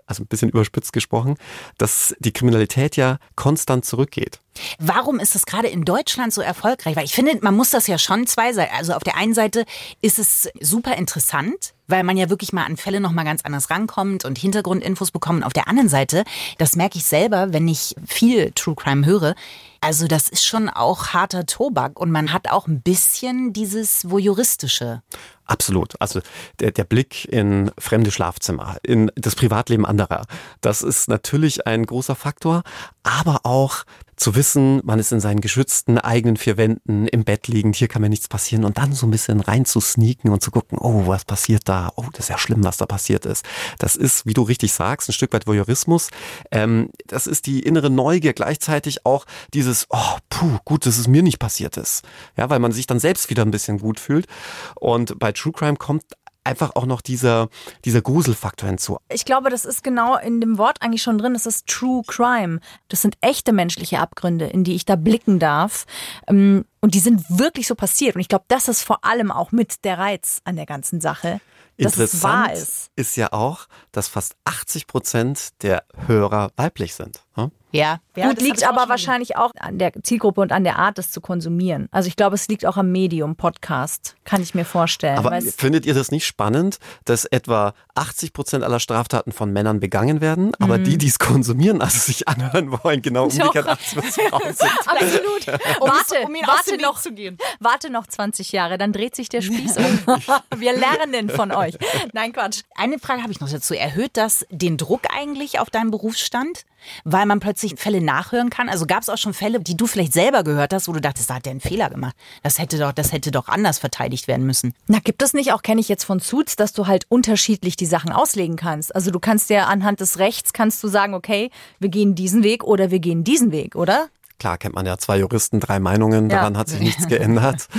[0.05, 1.35] Also ein bisschen überspitzt gesprochen,
[1.77, 4.41] dass die Kriminalität ja konstant zurückgeht.
[4.79, 6.95] Warum ist das gerade in Deutschland so erfolgreich?
[6.95, 8.73] Weil ich finde, man muss das ja schon zwei Seiten.
[8.75, 9.65] Also auf der einen Seite
[10.01, 13.69] ist es super interessant, weil man ja wirklich mal an Fälle noch mal ganz anders
[13.69, 15.45] rankommt und Hintergrundinfos bekommt.
[15.45, 16.23] Auf der anderen Seite,
[16.57, 19.35] das merke ich selber, wenn ich viel True Crime höre,
[19.83, 25.01] also das ist schon auch harter Tobak und man hat auch ein bisschen dieses voyeuristische.
[25.45, 25.99] Absolut.
[25.99, 26.21] Also
[26.61, 30.25] der, der Blick in fremde Schlafzimmer, in das Privatleben anderer,
[30.61, 32.63] das ist natürlich ein großer Faktor,
[33.03, 33.83] aber auch
[34.23, 38.01] zu wissen, man ist in seinen geschützten eigenen vier Wänden im Bett liegend, hier kann
[38.01, 41.07] mir nichts passieren und dann so ein bisschen rein zu sneaken und zu gucken, oh,
[41.07, 41.91] was passiert da?
[41.97, 43.43] Oh, das ist ja schlimm, was da passiert ist.
[43.79, 46.09] Das ist, wie du richtig sagst, ein Stück weit Voyeurismus.
[46.51, 51.21] Ähm, das ist die innere Neugier, gleichzeitig auch dieses, oh, puh, gut, dass es mir
[51.21, 52.03] nicht passiert ist.
[52.37, 54.27] Ja, weil man sich dann selbst wieder ein bisschen gut fühlt.
[54.75, 56.03] Und bei True Crime kommt
[56.43, 57.49] einfach auch noch dieser,
[57.85, 58.97] dieser Gruselfaktor hinzu.
[59.09, 61.33] Ich glaube, das ist genau in dem Wort eigentlich schon drin.
[61.33, 62.59] Das ist True Crime.
[62.89, 65.85] Das sind echte menschliche Abgründe, in die ich da blicken darf.
[66.27, 68.15] Ähm, und die sind wirklich so passiert.
[68.15, 71.39] Und ich glaube, das ist vor allem auch mit der Reiz an der ganzen Sache.
[71.77, 72.91] Dass Interessant ist.
[72.95, 77.23] ist ja auch, dass fast 80 Prozent der Hörer weiblich sind.
[77.35, 77.51] Hm?
[77.71, 80.99] Ja, ja Gut, das liegt aber wahrscheinlich auch an der Zielgruppe und an der Art,
[80.99, 81.89] das zu konsumieren.
[81.91, 85.17] Also ich glaube, es liegt auch am Medium Podcast, kann ich mir vorstellen.
[85.17, 90.21] Aber findet ihr das nicht spannend, dass etwa 80 Prozent aller Straftaten von Männern begangen
[90.21, 94.71] werden, aber die, die es konsumieren, also sich anhören wollen, genau umgekehrt 80 Prozent sind?
[94.85, 95.47] Absolut.
[95.47, 97.39] warte, um ihn warte noch, zu gehen.
[97.59, 99.99] warte noch 20 Jahre, dann dreht sich der Spieß um.
[100.57, 101.75] Wir lernen von euch.
[102.13, 102.61] Nein, Quatsch.
[102.75, 103.73] Eine Frage habe ich noch dazu.
[103.73, 106.65] Erhöht das den Druck eigentlich auf deinen Berufsstand?
[107.03, 108.69] Weil man plötzlich Fälle nachhören kann?
[108.69, 111.29] Also gab es auch schon Fälle, die du vielleicht selber gehört hast, wo du dachtest,
[111.29, 112.15] da hat der einen Fehler gemacht.
[112.41, 114.73] Das hätte doch, das hätte doch anders verteidigt werden müssen.
[114.87, 117.85] Na, gibt es nicht, auch kenne ich jetzt von Suits, dass du halt unterschiedlich die
[117.85, 118.95] Sachen auslegen kannst.
[118.95, 122.63] Also du kannst ja anhand des Rechts kannst du sagen, okay, wir gehen diesen Weg
[122.63, 124.09] oder wir gehen diesen Weg, oder?
[124.43, 126.39] Klar, kennt man ja zwei Juristen, drei Meinungen, Ja.
[126.39, 127.67] daran hat sich nichts geändert.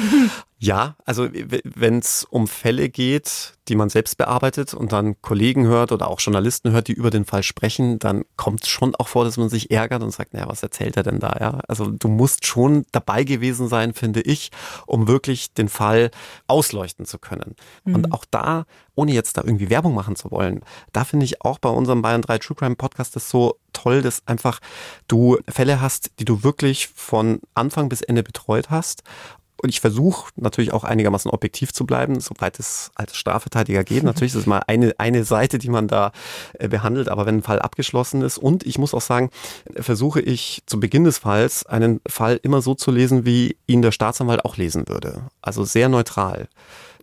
[0.61, 1.29] Ja, also
[1.65, 6.21] wenn es um Fälle geht, die man selbst bearbeitet und dann Kollegen hört oder auch
[6.21, 9.51] Journalisten hört, die über den Fall sprechen, dann kommt es schon auch vor, dass man
[9.51, 11.37] sich ärgert und sagt, naja, was erzählt er denn da?
[11.39, 14.53] Ja, also du musst schon dabei gewesen sein, finde ich,
[14.87, 16.11] um wirklich den Fall
[16.47, 17.57] ausleuchten zu können.
[17.85, 21.59] Und auch da, ohne jetzt da irgendwie Werbung machen zu wollen, da finde ich auch
[21.59, 24.61] bei unserem Bayern 3 True Crime Podcast das so toll, dass einfach
[25.09, 29.03] du Fälle hast, die du wirklich von Anfang bis Ende betreut hast
[29.65, 34.03] und ich versuche natürlich auch einigermaßen objektiv zu bleiben, soweit es als Strafverteidiger geht.
[34.03, 36.13] Natürlich ist es mal eine, eine Seite, die man da
[36.59, 39.31] äh, behandelt, aber wenn ein Fall abgeschlossen ist und ich muss auch sagen,
[39.77, 43.93] versuche ich zu Beginn des Falls einen Fall immer so zu lesen, wie ihn der
[43.93, 45.23] Staatsanwalt auch lesen würde.
[45.41, 46.49] Also sehr neutral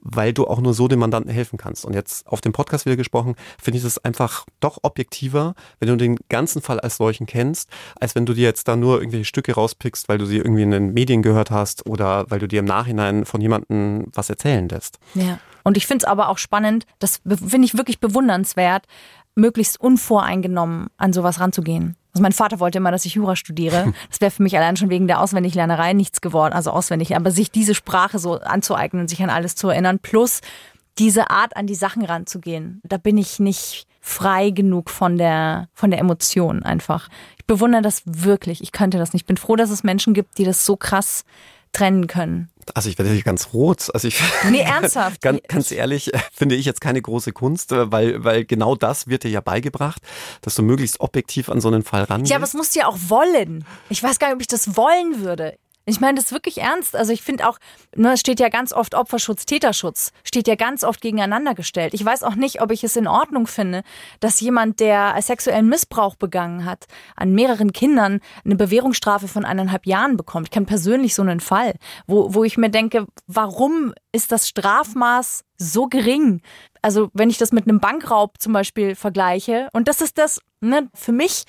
[0.01, 1.85] weil du auch nur so dem Mandanten helfen kannst.
[1.85, 5.95] Und jetzt auf dem Podcast wieder gesprochen, finde ich das einfach doch objektiver, wenn du
[5.95, 9.53] den ganzen Fall als solchen kennst, als wenn du dir jetzt da nur irgendwelche Stücke
[9.53, 12.65] rauspickst, weil du sie irgendwie in den Medien gehört hast oder weil du dir im
[12.65, 14.99] Nachhinein von jemandem was erzählen lässt.
[15.13, 15.39] Ja.
[15.63, 18.87] Und ich finde es aber auch spannend, das finde ich wirklich bewundernswert,
[19.41, 21.97] möglichst unvoreingenommen an sowas ranzugehen.
[22.13, 23.93] Also mein Vater wollte immer, dass ich Jura studiere.
[24.09, 27.15] Das wäre für mich allein schon wegen der Auswendiglernerei nichts geworden, also auswendig.
[27.15, 30.41] Aber sich diese Sprache so anzueignen, sich an alles zu erinnern, plus
[30.97, 35.91] diese Art an die Sachen ranzugehen, da bin ich nicht frei genug von der, von
[35.91, 37.07] der Emotion einfach.
[37.37, 38.61] Ich bewundere das wirklich.
[38.61, 39.23] Ich könnte das nicht.
[39.23, 41.23] Ich bin froh, dass es Menschen gibt, die das so krass
[41.71, 42.49] trennen können.
[42.75, 43.89] Also ich werde hier ganz rot.
[43.93, 45.21] Also ich Nee, ernsthaft.
[45.21, 49.07] ganz, ganz ehrlich, äh, finde ich jetzt keine große Kunst, äh, weil, weil genau das
[49.07, 50.01] wird dir ja beigebracht,
[50.41, 52.31] dass du möglichst objektiv an so einen Fall rangehst.
[52.31, 53.65] Ja, aber es musst du ja auch wollen.
[53.89, 55.57] Ich weiß gar nicht, ob ich das wollen würde.
[55.85, 56.95] Ich meine das wirklich ernst.
[56.95, 57.57] Also ich finde auch,
[57.95, 61.93] ne, es steht ja ganz oft Opferschutz, Täterschutz, steht ja ganz oft gegeneinander gestellt.
[61.93, 63.83] Ich weiß auch nicht, ob ich es in Ordnung finde,
[64.19, 70.17] dass jemand, der sexuellen Missbrauch begangen hat, an mehreren Kindern eine Bewährungsstrafe von eineinhalb Jahren
[70.17, 70.47] bekommt.
[70.47, 71.73] Ich kenne persönlich so einen Fall,
[72.05, 76.41] wo, wo ich mir denke, warum ist das Strafmaß so gering?
[76.83, 80.89] Also wenn ich das mit einem Bankraub zum Beispiel vergleiche, und das ist das, ne,
[80.93, 81.45] für mich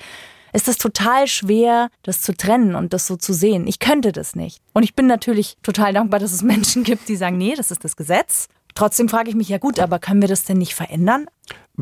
[0.53, 3.67] ist es total schwer, das zu trennen und das so zu sehen.
[3.67, 4.61] Ich könnte das nicht.
[4.73, 7.85] Und ich bin natürlich total dankbar, dass es Menschen gibt, die sagen, nee, das ist
[7.85, 8.49] das Gesetz.
[8.75, 11.27] Trotzdem frage ich mich, ja gut, aber können wir das denn nicht verändern?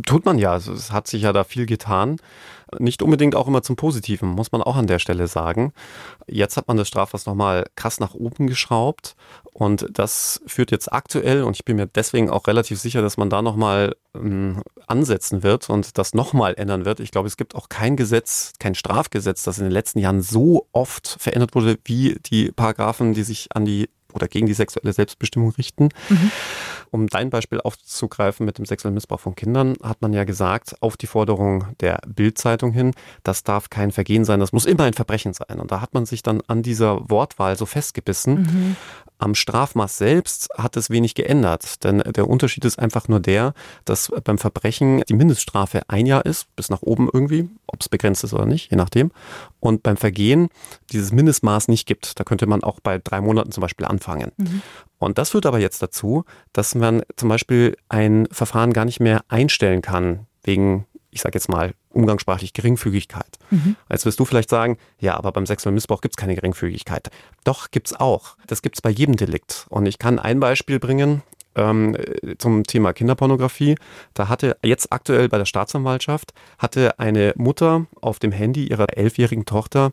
[0.06, 0.52] Tut man ja.
[0.52, 2.16] Also es hat sich ja da viel getan.
[2.78, 5.72] Nicht unbedingt auch immer zum Positiven, muss man auch an der Stelle sagen.
[6.26, 9.16] Jetzt hat man das Strafmaß nochmal krass nach oben geschraubt.
[9.52, 13.30] Und das führt jetzt aktuell, und ich bin mir deswegen auch relativ sicher, dass man
[13.30, 17.00] da nochmal ähm, ansetzen wird und das nochmal ändern wird.
[17.00, 20.66] Ich glaube, es gibt auch kein Gesetz, kein Strafgesetz, das in den letzten Jahren so
[20.72, 25.51] oft verändert wurde, wie die Paragraphen, die sich an die oder gegen die sexuelle Selbstbestimmung
[25.51, 25.90] richten.
[26.90, 30.96] Um dein Beispiel aufzugreifen mit dem sexuellen Missbrauch von Kindern, hat man ja gesagt, auf
[30.96, 32.92] die Forderung der Bildzeitung hin,
[33.23, 35.61] das darf kein Vergehen sein, das muss immer ein Verbrechen sein.
[35.61, 38.77] Und da hat man sich dann an dieser Wortwahl so festgebissen.
[39.18, 43.53] Am Strafmaß selbst hat es wenig geändert, denn der Unterschied ist einfach nur der,
[43.85, 48.25] dass beim Verbrechen die Mindeststrafe ein Jahr ist, bis nach oben irgendwie, ob es begrenzt
[48.25, 49.12] ist oder nicht, je nachdem.
[49.61, 50.49] Und beim Vergehen
[50.90, 52.18] dieses Mindestmaß nicht gibt.
[52.18, 53.99] Da könnte man auch bei drei Monaten zum Beispiel anfangen.
[54.98, 59.24] Und das führt aber jetzt dazu, dass man zum Beispiel ein Verfahren gar nicht mehr
[59.28, 63.38] einstellen kann, wegen, ich sage jetzt mal, umgangssprachlich Geringfügigkeit.
[63.90, 67.10] Jetzt wirst du vielleicht sagen, ja, aber beim sexuellen Missbrauch gibt es keine Geringfügigkeit.
[67.44, 68.36] Doch, gibt's auch.
[68.46, 69.66] Das gibt's bei jedem Delikt.
[69.70, 71.22] Und ich kann ein Beispiel bringen
[71.56, 71.96] ähm,
[72.38, 73.76] zum Thema Kinderpornografie.
[74.14, 79.46] Da hatte jetzt aktuell bei der Staatsanwaltschaft, hatte eine Mutter auf dem Handy ihrer elfjährigen
[79.46, 79.92] Tochter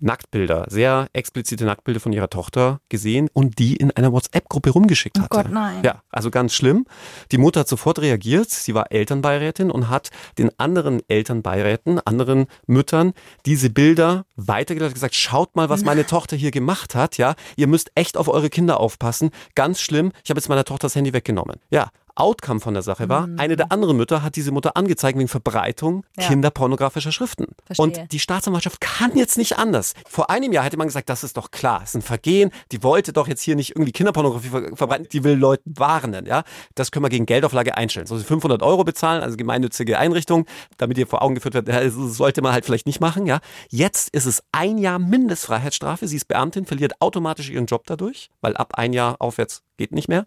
[0.00, 5.28] Nacktbilder, sehr explizite Nacktbilder von ihrer Tochter gesehen und die in einer WhatsApp-Gruppe rumgeschickt hatte.
[5.30, 5.82] Gott, nein.
[5.84, 6.86] Ja, also ganz schlimm.
[7.32, 8.50] Die Mutter hat sofort reagiert.
[8.50, 13.12] Sie war Elternbeirätin und hat den anderen Elternbeiräten, anderen Müttern
[13.46, 17.18] diese Bilder weitergeleitet und gesagt, schaut mal, was meine Tochter hier gemacht hat.
[17.18, 19.30] Ja, ihr müsst echt auf eure Kinder aufpassen.
[19.54, 20.12] Ganz schlimm.
[20.24, 21.56] Ich habe jetzt meiner Tochter das Handy weggenommen.
[21.70, 21.90] Ja.
[22.16, 26.04] Outcome von der Sache war, eine der anderen Mütter hat diese Mutter angezeigt wegen Verbreitung
[26.18, 26.28] Ja.
[26.28, 27.46] kinderpornografischer Schriften.
[27.66, 27.82] Verstehe.
[27.84, 29.94] Und die Staatsanwaltschaft kann jetzt nicht anders.
[30.08, 32.82] Vor einem Jahr hätte man gesagt, das ist doch klar, es ist ein Vergehen, die
[32.82, 36.44] wollte doch jetzt hier nicht irgendwie Kinderpornografie ver verbreiten, die will Leuten warnen, ja.
[36.74, 38.06] Das können wir gegen Geldauflage einstellen.
[38.06, 40.46] So 500 Euro bezahlen, also gemeinnützige Einrichtung,
[40.78, 43.40] damit ihr vor Augen geführt wird, das sollte man halt vielleicht nicht machen, ja.
[43.70, 48.56] Jetzt ist es ein Jahr Mindestfreiheitsstrafe, sie ist Beamtin, verliert automatisch ihren Job dadurch, weil
[48.56, 50.24] ab ein Jahr aufwärts geht nicht mehr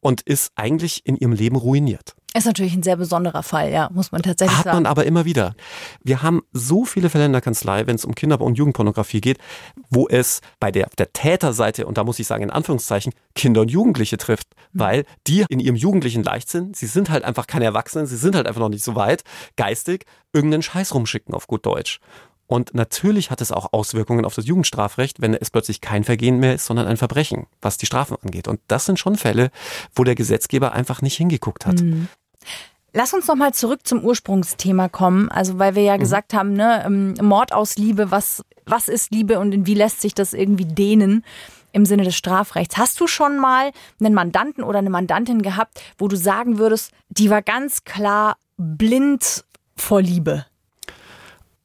[0.00, 2.14] und ist eigentlich in ihrem Leben ruiniert.
[2.34, 4.76] Ist natürlich ein sehr besonderer Fall, ja, muss man tatsächlich Hat sagen.
[4.76, 5.54] man aber immer wieder.
[6.04, 9.38] Wir haben so viele Fälle in der Kanzlei, wenn es um Kinder- und Jugendpornografie geht,
[9.88, 13.70] wo es bei der, der Täterseite, und da muss ich sagen in Anführungszeichen, Kinder und
[13.70, 18.18] Jugendliche trifft, weil die in ihrem jugendlichen Leichtsinn, sie sind halt einfach keine Erwachsenen, sie
[18.18, 19.24] sind halt einfach noch nicht so weit,
[19.56, 21.98] geistig, irgendeinen Scheiß rumschicken auf gut Deutsch.
[22.48, 26.54] Und natürlich hat es auch Auswirkungen auf das Jugendstrafrecht, wenn es plötzlich kein Vergehen mehr
[26.54, 28.48] ist, sondern ein Verbrechen, was die Strafen angeht.
[28.48, 29.50] Und das sind schon Fälle,
[29.94, 31.78] wo der Gesetzgeber einfach nicht hingeguckt hat.
[32.94, 35.30] Lass uns noch mal zurück zum Ursprungsthema kommen.
[35.30, 39.38] Also, weil wir ja gesagt haben, ne, ähm, Mord aus Liebe, was, was ist Liebe
[39.38, 41.24] und in wie lässt sich das irgendwie dehnen
[41.72, 42.78] im Sinne des Strafrechts?
[42.78, 47.28] Hast du schon mal einen Mandanten oder eine Mandantin gehabt, wo du sagen würdest, die
[47.28, 49.44] war ganz klar blind
[49.76, 50.46] vor Liebe?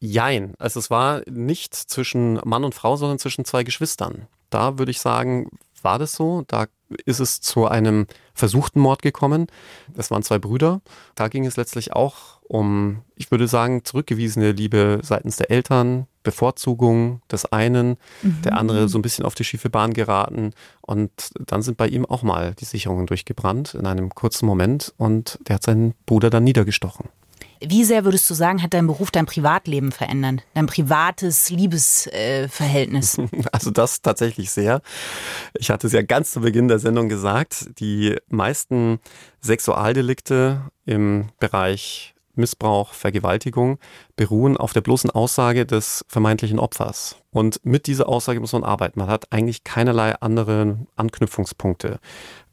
[0.04, 0.54] Jein.
[0.58, 4.26] Also es war nicht zwischen Mann und Frau, sondern zwischen zwei Geschwistern.
[4.50, 5.48] Da würde ich sagen,
[5.82, 6.44] war das so.
[6.46, 6.66] Da
[7.06, 9.46] ist es zu einem versuchten Mord gekommen.
[9.94, 10.82] Das waren zwei Brüder.
[11.14, 17.22] Da ging es letztlich auch um, ich würde sagen, zurückgewiesene Liebe seitens der Eltern, Bevorzugung
[17.30, 17.96] des einen,
[18.44, 20.52] der andere so ein bisschen auf die schiefe Bahn geraten.
[20.82, 21.10] Und
[21.46, 25.56] dann sind bei ihm auch mal die Sicherungen durchgebrannt in einem kurzen Moment und der
[25.56, 27.08] hat seinen Bruder dann niedergestochen.
[27.68, 30.42] Wie sehr würdest du sagen, hat dein Beruf dein Privatleben verändert?
[30.54, 33.18] Dein privates Liebesverhältnis?
[33.18, 33.28] Äh?
[33.52, 34.80] Also das tatsächlich sehr.
[35.54, 38.98] Ich hatte es ja ganz zu Beginn der Sendung gesagt, die meisten
[39.40, 43.78] Sexualdelikte im Bereich Missbrauch, Vergewaltigung
[44.16, 47.16] beruhen auf der bloßen Aussage des vermeintlichen Opfers.
[47.30, 48.98] Und mit dieser Aussage muss man arbeiten.
[48.98, 52.00] Man hat eigentlich keinerlei andere Anknüpfungspunkte,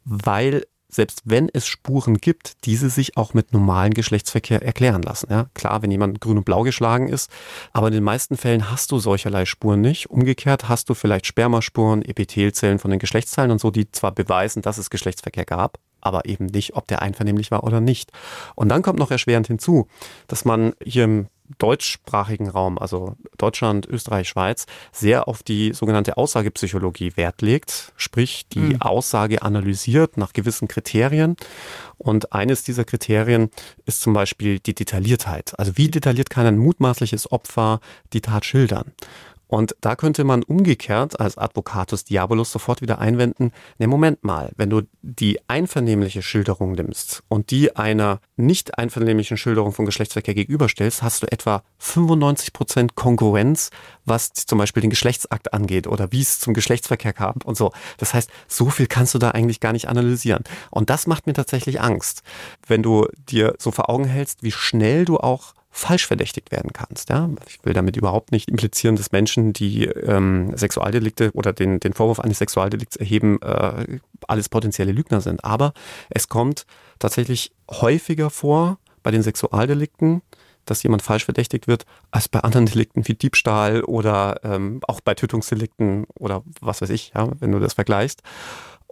[0.04, 0.64] weil
[0.94, 5.28] selbst wenn es Spuren gibt, diese sich auch mit normalen Geschlechtsverkehr erklären lassen.
[5.30, 7.30] Ja, klar, wenn jemand grün und blau geschlagen ist,
[7.72, 10.10] aber in den meisten Fällen hast du solcherlei Spuren nicht.
[10.10, 14.78] Umgekehrt hast du vielleicht Spermaspuren, Epithelzellen von den Geschlechtsteilen und so, die zwar beweisen, dass
[14.78, 18.12] es Geschlechtsverkehr gab, aber eben nicht, ob der einvernehmlich war oder nicht.
[18.54, 19.88] Und dann kommt noch erschwerend hinzu,
[20.26, 21.26] dass man hier im
[21.58, 28.80] deutschsprachigen Raum, also Deutschland, Österreich, Schweiz, sehr auf die sogenannte Aussagepsychologie Wert legt, sprich die
[28.80, 31.36] Aussage analysiert nach gewissen Kriterien.
[31.98, 33.50] Und eines dieser Kriterien
[33.86, 35.58] ist zum Beispiel die Detailliertheit.
[35.58, 37.80] Also wie detailliert kann ein mutmaßliches Opfer
[38.12, 38.92] die Tat schildern?
[39.52, 44.70] Und da könnte man umgekehrt als Advocatus Diabolus sofort wieder einwenden, ne Moment mal, wenn
[44.70, 51.22] du die einvernehmliche Schilderung nimmst und die einer nicht einvernehmlichen Schilderung von Geschlechtsverkehr gegenüberstellst, hast
[51.22, 53.68] du etwa 95 Prozent Kongruenz,
[54.06, 57.72] was zum Beispiel den Geschlechtsakt angeht oder wie es zum Geschlechtsverkehr kam und so.
[57.98, 60.44] Das heißt, so viel kannst du da eigentlich gar nicht analysieren.
[60.70, 62.22] Und das macht mir tatsächlich Angst,
[62.66, 67.08] wenn du dir so vor Augen hältst, wie schnell du auch falsch verdächtigt werden kannst.
[67.08, 67.30] Ja?
[67.48, 72.20] Ich will damit überhaupt nicht implizieren, dass Menschen, die ähm, Sexualdelikte oder den, den Vorwurf
[72.20, 75.44] eines Sexualdelikts erheben, äh, alles potenzielle Lügner sind.
[75.44, 75.72] Aber
[76.10, 76.66] es kommt
[76.98, 80.20] tatsächlich häufiger vor bei den Sexualdelikten,
[80.66, 85.14] dass jemand falsch verdächtigt wird, als bei anderen Delikten wie Diebstahl oder ähm, auch bei
[85.14, 88.22] Tötungsdelikten oder was weiß ich, ja, wenn du das vergleichst.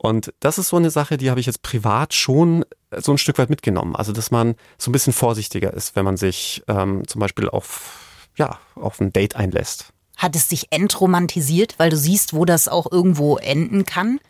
[0.03, 2.65] Und das ist so eine Sache, die habe ich jetzt privat schon
[2.97, 3.95] so ein Stück weit mitgenommen.
[3.95, 7.99] Also, dass man so ein bisschen vorsichtiger ist, wenn man sich ähm, zum Beispiel auf,
[8.35, 9.93] ja, auf ein Date einlässt.
[10.17, 14.21] Hat es dich entromantisiert, weil du siehst, wo das auch irgendwo enden kann?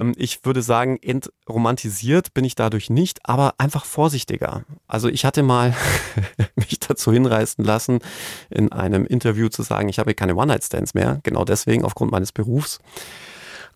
[0.00, 4.64] Ähm, ich würde sagen, entromantisiert bin ich dadurch nicht, aber einfach vorsichtiger.
[4.88, 5.72] Also ich hatte mal
[6.56, 8.00] mich dazu hinreißen lassen,
[8.50, 12.80] in einem Interview zu sagen, ich habe keine One-Night-Stands mehr, genau deswegen aufgrund meines Berufs.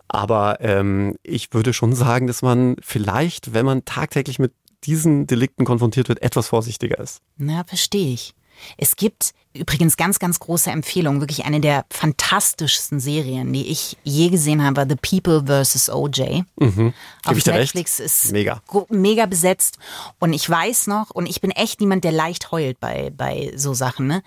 [0.09, 4.53] Aber ähm, ich würde schon sagen, dass man vielleicht, wenn man tagtäglich mit
[4.85, 7.21] diesen Delikten konfrontiert wird, etwas vorsichtiger ist.
[7.37, 8.35] Na, verstehe ich.
[8.77, 14.29] Es gibt übrigens ganz, ganz große Empfehlung, wirklich eine der fantastischsten Serien, die ich je
[14.29, 15.91] gesehen habe, The People vs.
[15.91, 16.43] OJ.
[16.59, 16.93] Mhm.
[17.25, 18.07] Auf Netflix recht?
[18.07, 18.63] ist Mega.
[18.89, 19.79] mega besetzt.
[20.19, 23.75] Und ich weiß noch, und ich bin echt niemand, der leicht heult bei, bei so
[23.75, 24.23] Sachen, ne?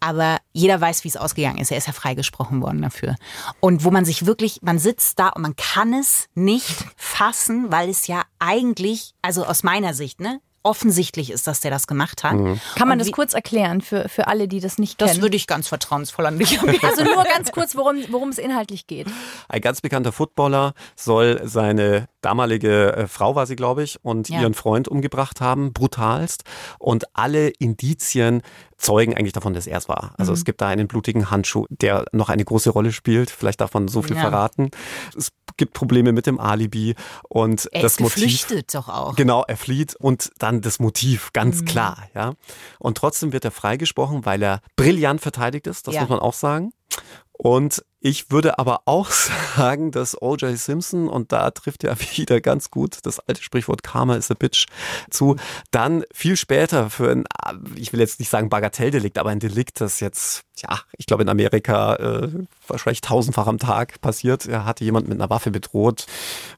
[0.00, 1.70] Aber jeder weiß, wie es ausgegangen ist.
[1.70, 3.16] Er ist ja freigesprochen worden dafür.
[3.60, 7.88] Und wo man sich wirklich, man sitzt da und man kann es nicht fassen, weil
[7.88, 10.40] es ja eigentlich, also aus meiner Sicht, ne?
[10.64, 12.32] Offensichtlich ist, dass der das gemacht hat.
[12.32, 15.22] Kann man Und das wie- kurz erklären für, für alle, die das nicht Das kennen?
[15.22, 19.06] würde ich ganz vertrauensvoll an dich also nur ganz kurz, worum, worum es inhaltlich geht.
[19.48, 24.40] Ein ganz bekannter Footballer soll seine damalige äh, Frau, war sie, glaube ich, und Ja.
[24.42, 26.44] ihren Freund umgebracht haben, brutalst.
[26.78, 28.42] Und alle Indizien
[28.78, 30.14] zeugen eigentlich davon, dass er es war.
[30.18, 30.36] Also Mhm.
[30.38, 33.30] es gibt da einen blutigen Handschuh, der noch eine große Rolle spielt.
[33.30, 34.22] Vielleicht darf man so viel Ja.
[34.22, 34.70] verraten.
[35.16, 36.94] Es gibt Probleme mit dem Alibi
[37.28, 38.46] und Er das ist Motiv.
[38.72, 39.14] doch auch.
[39.16, 41.64] Genau, er flieht und dann das Motiv, ganz Mhm.
[41.66, 42.32] klar, ja.
[42.80, 46.00] Und trotzdem wird er freigesprochen, weil er brillant verteidigt ist, das Ja.
[46.02, 46.72] muss man auch sagen.
[47.32, 49.10] Und ich würde aber auch
[49.56, 50.58] sagen, dass O.J.
[50.58, 54.66] Simpson, und da trifft ja wieder ganz gut das alte Sprichwort Karma is a Bitch
[55.08, 55.36] zu,
[55.70, 57.24] dann viel später für ein,
[57.76, 61.30] ich will jetzt nicht sagen Bagatelldelikt, aber ein Delikt, das jetzt, ja, ich glaube in
[61.30, 62.28] Amerika äh,
[62.68, 64.46] wahrscheinlich tausendfach am Tag passiert.
[64.46, 66.06] Er hatte jemand mit einer Waffe bedroht,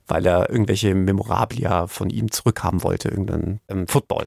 [0.09, 4.25] weil er irgendwelche Memorabilia von ihm zurückhaben wollte, irgendeinen ähm, Football.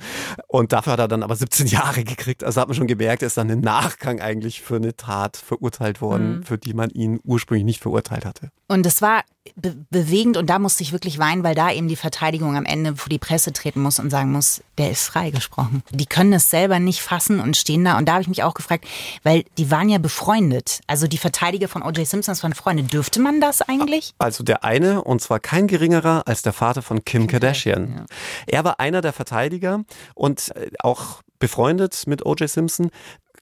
[0.47, 2.45] Und dafür hat er dann aber 17 Jahre gekriegt.
[2.45, 5.99] Also hat man schon gemerkt, er ist dann im Nachgang eigentlich für eine Tat verurteilt
[6.01, 8.51] worden, für die man ihn ursprünglich nicht verurteilt hatte.
[8.67, 9.23] Und es war
[9.55, 12.95] be bewegend und da musste ich wirklich weinen, weil da eben die Verteidigung am Ende
[12.95, 15.83] vor die Presse treten muss und sagen muss, der ist freigesprochen.
[15.89, 17.97] Die können es selber nicht fassen und stehen da.
[17.97, 18.85] Und da habe ich mich auch gefragt,
[19.23, 20.81] weil die waren ja befreundet.
[20.87, 22.05] Also die Verteidiger von O.J.
[22.05, 22.83] Simpson waren Freunde.
[22.83, 24.13] Dürfte man das eigentlich?
[24.19, 28.05] Also der eine, und zwar kein geringerer als der Vater von Kim Kardashian.
[28.45, 32.49] Er war einer der Verteidiger und äh, auch befreundet mit O.J.
[32.49, 32.91] Simpson.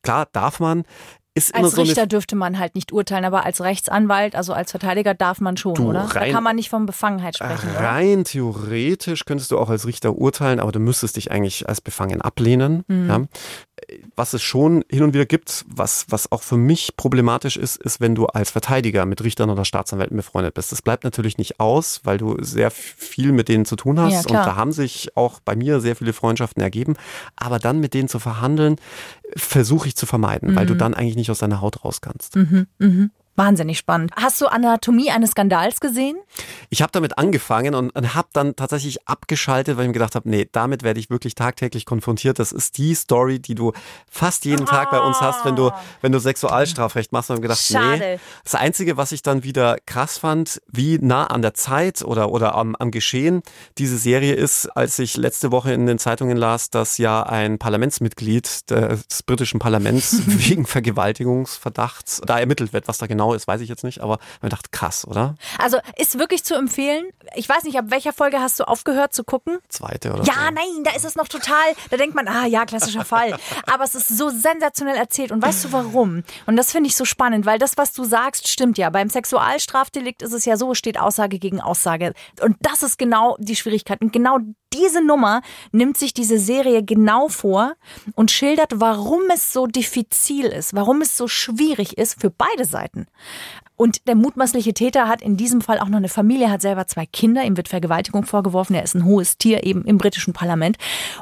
[0.03, 0.83] Klar, darf man.
[1.37, 4.53] Ist immer Als so Richter eine dürfte man halt nicht urteilen, aber als Rechtsanwalt, also
[4.53, 6.07] als Verteidiger darf man schon, Du, oder?
[6.11, 7.69] Da rein- kann man nicht von Befangenheit sprechen.
[7.69, 7.79] oder?
[7.79, 12.21] Rein theoretisch könntest du auch als Richter urteilen, aber du müsstest dich eigentlich als befangen
[12.21, 12.83] ablehnen.
[12.87, 13.07] Mhm.
[13.09, 13.21] Ja.
[14.15, 18.01] Was es schon hin und wieder gibt, was, was auch für mich problematisch ist, ist,
[18.01, 20.71] wenn du als Verteidiger mit Richtern oder Staatsanwälten befreundet bist.
[20.71, 24.13] Das bleibt natürlich nicht aus, weil du sehr viel mit denen zu tun hast.
[24.13, 26.95] Ja, und da haben sich auch bei mir sehr viele Freundschaften ergeben.
[27.35, 28.77] Aber dann mit denen zu verhandeln,
[29.35, 30.79] versuche ich zu vermeiden, weil du Mhm.
[30.79, 32.35] dann eigentlich nicht aus deiner Haut raus kannst.
[33.37, 34.11] Wahnsinnig spannend.
[34.15, 36.17] Hast du Anatomie eines Skandals gesehen?
[36.71, 40.27] Ich habe damit angefangen und, und habe dann tatsächlich abgeschaltet, weil ich mir gedacht habe,
[40.27, 42.39] nee, damit werde ich wirklich tagtäglich konfrontiert.
[42.39, 43.73] Das ist die Story, die du
[44.09, 45.69] fast jeden Tag bei uns hast, wenn du,
[46.01, 47.29] wenn du Sexualstrafrecht machst.
[47.29, 47.75] Und hab gedacht, nee.
[47.75, 48.19] Schade.
[48.43, 52.55] Das Einzige, was ich dann wieder krass fand, wie nah an der Zeit oder, oder
[52.55, 53.43] am, am Geschehen
[53.77, 58.71] diese Serie ist, als ich letzte Woche in den Zeitungen las, dass ja ein Parlamentsmitglied
[58.71, 62.87] des britischen Parlaments wegen Vergewaltigungsverdachts da ermittelt wird.
[62.87, 65.35] Was da genau ist, weiß ich jetzt nicht, aber man dachte, krass, oder?
[65.59, 67.05] Also ist wirklich zu empfehlen.
[67.35, 69.57] Ich weiß nicht, ab welcher Folge hast du aufgehört zu gucken?
[69.69, 70.53] Zweite oder Ja, so.
[70.53, 73.35] nein, da ist es noch total, da denkt man, ah ja, klassischer Fall.
[73.65, 75.31] Aber es ist so sensationell erzählt.
[75.31, 76.23] Und weißt du warum?
[76.45, 78.89] Und das finde ich so spannend, weil das, was du sagst, stimmt ja.
[78.89, 82.13] Beim Sexualstrafdelikt ist es ja so, steht Aussage gegen Aussage.
[82.41, 84.01] Und das ist genau die Schwierigkeit.
[84.01, 84.39] Und genau
[84.73, 87.73] diese Nummer nimmt sich diese Serie genau vor
[88.15, 93.07] und schildert, warum es so diffizil ist, warum es so schwierig ist für beide Seiten.
[93.75, 97.05] Und der mutmaßliche Täter hat in diesem Fall auch noch eine Familie, hat selber zwei
[97.05, 100.77] Kinder, ihm wird Vergewaltigung vorgeworfen, er ist ein hohes Tier eben im britischen Parlament.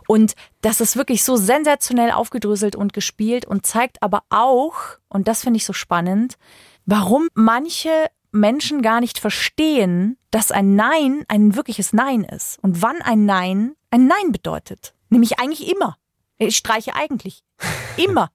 [0.08, 4.76] Und das ist wirklich so sensationell aufgedröselt und gespielt und zeigt aber auch,
[5.10, 6.36] und das finde ich so spannend,
[6.86, 7.90] warum manche
[8.32, 13.76] Menschen gar nicht verstehen, dass ein Nein ein wirkliches Nein ist und wann ein Nein
[13.92, 14.94] ein Nein bedeutet.
[15.10, 15.98] Nämlich eigentlich immer.
[16.38, 17.44] Ich streiche eigentlich.
[17.98, 18.30] Immer.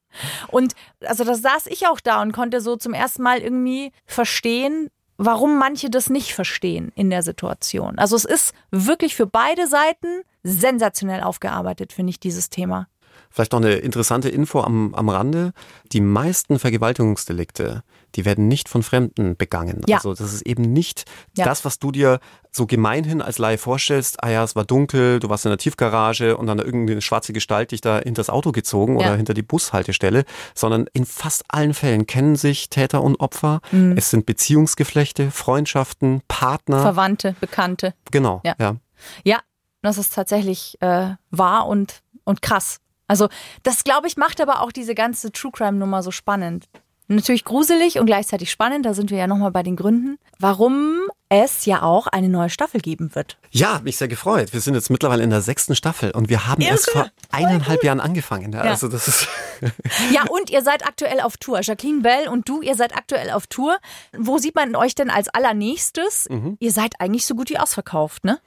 [0.48, 4.90] Und also da saß ich auch da und konnte so zum ersten Mal irgendwie verstehen,
[5.16, 7.98] warum manche das nicht verstehen in der Situation.
[7.98, 12.88] Also es ist wirklich für beide Seiten sensationell aufgearbeitet, finde ich, dieses Thema.
[13.32, 15.52] Vielleicht noch eine interessante Info am, am Rande.
[15.92, 17.82] Die meisten Vergewaltigungsdelikte,
[18.16, 19.82] die werden nicht von Fremden begangen.
[19.86, 19.98] Ja.
[19.98, 21.04] Also das ist eben nicht
[21.36, 21.44] Ja.
[21.44, 22.18] das, was du dir
[22.50, 24.22] so gemeinhin als Laie vorstellst.
[24.24, 27.70] Ah ja, es war dunkel, du warst in der Tiefgarage und dann irgendeine schwarze Gestalt
[27.70, 29.06] dich da hinter das Auto gezogen Ja.
[29.06, 33.60] oder hinter die Bushaltestelle, sondern in fast allen Fällen kennen sich Täter und Opfer.
[33.70, 33.94] Mhm.
[33.96, 36.82] Es sind Beziehungsgeflechte, Freundschaften, Partner.
[36.82, 37.94] Verwandte, Bekannte.
[38.10, 38.54] genau, Ja.
[38.58, 38.76] ja.
[39.24, 39.38] Ja,
[39.82, 42.80] das ist tatsächlich äh, wahr und, und krass.
[43.10, 43.28] Also
[43.64, 46.68] das, glaube ich, macht aber auch diese ganze True Crime-Nummer so spannend.
[47.08, 51.66] Natürlich gruselig und gleichzeitig spannend, da sind wir ja nochmal bei den Gründen, warum es
[51.66, 53.36] ja auch eine neue Staffel geben wird.
[53.50, 54.52] Ja, hat mich sehr gefreut.
[54.52, 57.98] Wir sind jetzt mittlerweile in der sechsten Staffel und wir haben erst vor eineinhalb Jahren
[57.98, 58.52] angefangen.
[58.52, 58.70] Ja, Ja.
[58.70, 59.26] Also das ist
[60.12, 61.62] Ja, und ihr seid aktuell auf Tour.
[61.62, 63.78] Jacqueline Bell und du, ihr seid aktuell auf Tour.
[64.16, 66.28] Wo sieht man euch denn als allernächstes?
[66.60, 68.38] Ihr seid eigentlich so gut wie ausverkauft, ne?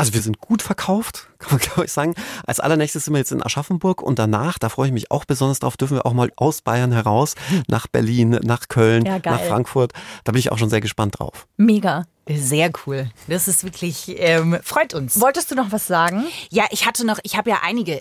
[0.00, 2.14] Also wir sind gut verkauft, kann man glaube ich sagen.
[2.46, 5.58] Als allernächstes sind wir jetzt in Aschaffenburg und danach, da freue ich mich auch besonders
[5.60, 7.34] drauf, dürfen wir auch mal aus Bayern heraus
[7.68, 9.92] nach Berlin, nach Köln, Ja, nach Frankfurt.
[10.24, 11.46] Da bin ich auch schon sehr gespannt drauf.
[11.56, 12.04] Mega.
[12.32, 13.10] Sehr cool.
[13.26, 15.20] Das ist wirklich, ähm, freut uns.
[15.20, 16.24] Wolltest du noch was sagen?
[16.50, 18.00] Ja, ich hatte noch, ich habe ja einige.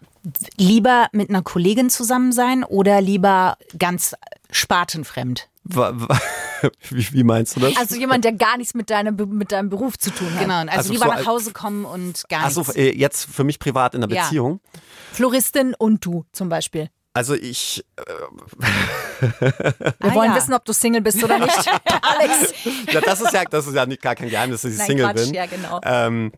[0.58, 4.14] Lieber mit einer Kollegin zusammen sein oder lieber ganz
[4.52, 5.50] spartenfremd?
[5.64, 5.94] Wa-
[6.90, 7.76] Wie, wie meinst du das?
[7.78, 10.42] Also jemand, der gar nichts mit deinem, mit deinem Beruf zu tun hat.
[10.42, 12.76] Genau, also, Also lieber so nach Hause kommen und gar Achso, nichts.
[12.76, 14.24] äh, jetzt für mich privat in der Ja.
[14.24, 14.60] Beziehung.
[15.12, 16.90] Floristin und du zum Beispiel.
[17.20, 17.84] Also ich,
[19.20, 20.38] Wir Ah, wollen ja.
[20.38, 21.68] wissen, ob du Single bist oder nicht.
[22.02, 22.54] Alex.
[22.94, 25.06] ja, das ist ja, das ist ja nicht gar kein Geheimnis, dass ich Nein, Single
[25.08, 25.34] Quatsch, bin.
[25.34, 25.82] ja, genau.
[25.84, 26.32] Ähm,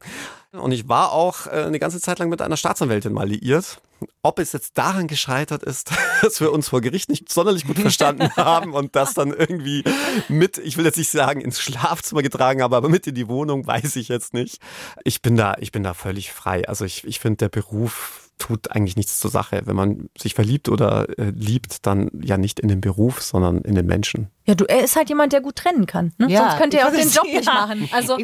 [0.53, 3.79] und ich war auch äh, eine ganze Zeit lang mit einer Staatsanwältin mal liiert.
[4.23, 5.91] Ob es jetzt daran gescheitert ist,
[6.23, 9.83] dass wir uns vor Gericht nicht sonderlich gut verstanden haben und das dann irgendwie
[10.29, 13.67] mit, ich will jetzt nicht sagen, ins Schlafzimmer getragen habe, aber mit in die Wohnung,
[13.67, 14.57] weiß ich jetzt nicht.
[15.03, 16.67] Ich bin da, ich bin da völlig frei.
[16.67, 19.61] Also ich, ich finde, der Beruf tut eigentlich nichts zur Sache.
[19.65, 23.75] Wenn man sich verliebt oder äh, liebt, dann ja nicht in den Beruf, sondern in
[23.75, 24.29] den Menschen.
[24.51, 26.11] Ja, du, er ist halt jemand, der gut trennen kann.
[26.17, 26.27] Ne?
[26.29, 27.53] Ja, Sonst könnte er auch den Job nicht ja.
[27.53, 27.89] machen.
[27.93, 28.17] Also,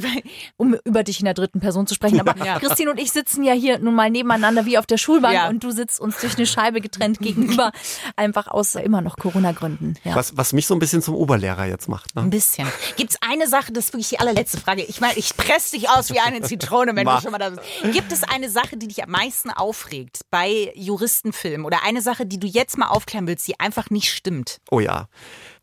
[0.58, 2.20] um über dich in der dritten Person zu sprechen.
[2.20, 2.60] Aber Ja.
[2.60, 5.48] Christine und ich sitzen ja hier nun mal nebeneinander wie auf der Schulbank Ja.
[5.50, 7.72] und du sitzt uns durch eine Scheibe getrennt gegenüber.
[8.18, 9.96] Einfach aus immer noch Corona-Gründen.
[10.04, 10.16] Ja.
[10.16, 12.16] Was, was mich so ein bisschen zum Oberlehrer jetzt macht.
[12.16, 12.30] Ein Ne?
[12.30, 12.68] bisschen.
[12.98, 14.84] Gibt es eine Sache, das ist wirklich die allerletzte Frage.
[14.84, 17.18] Ich meine, ich presse dich aus wie eine Zitrone, wenn Mach.
[17.18, 17.62] du schon mal da bist.
[17.94, 22.40] Gibt es eine Sache, die dich am meisten aufregt bei Juristenfilmen oder eine Sache, die
[22.40, 24.58] du jetzt mal aufklären willst, die einfach nicht stimmt?
[24.72, 25.08] Oh ja.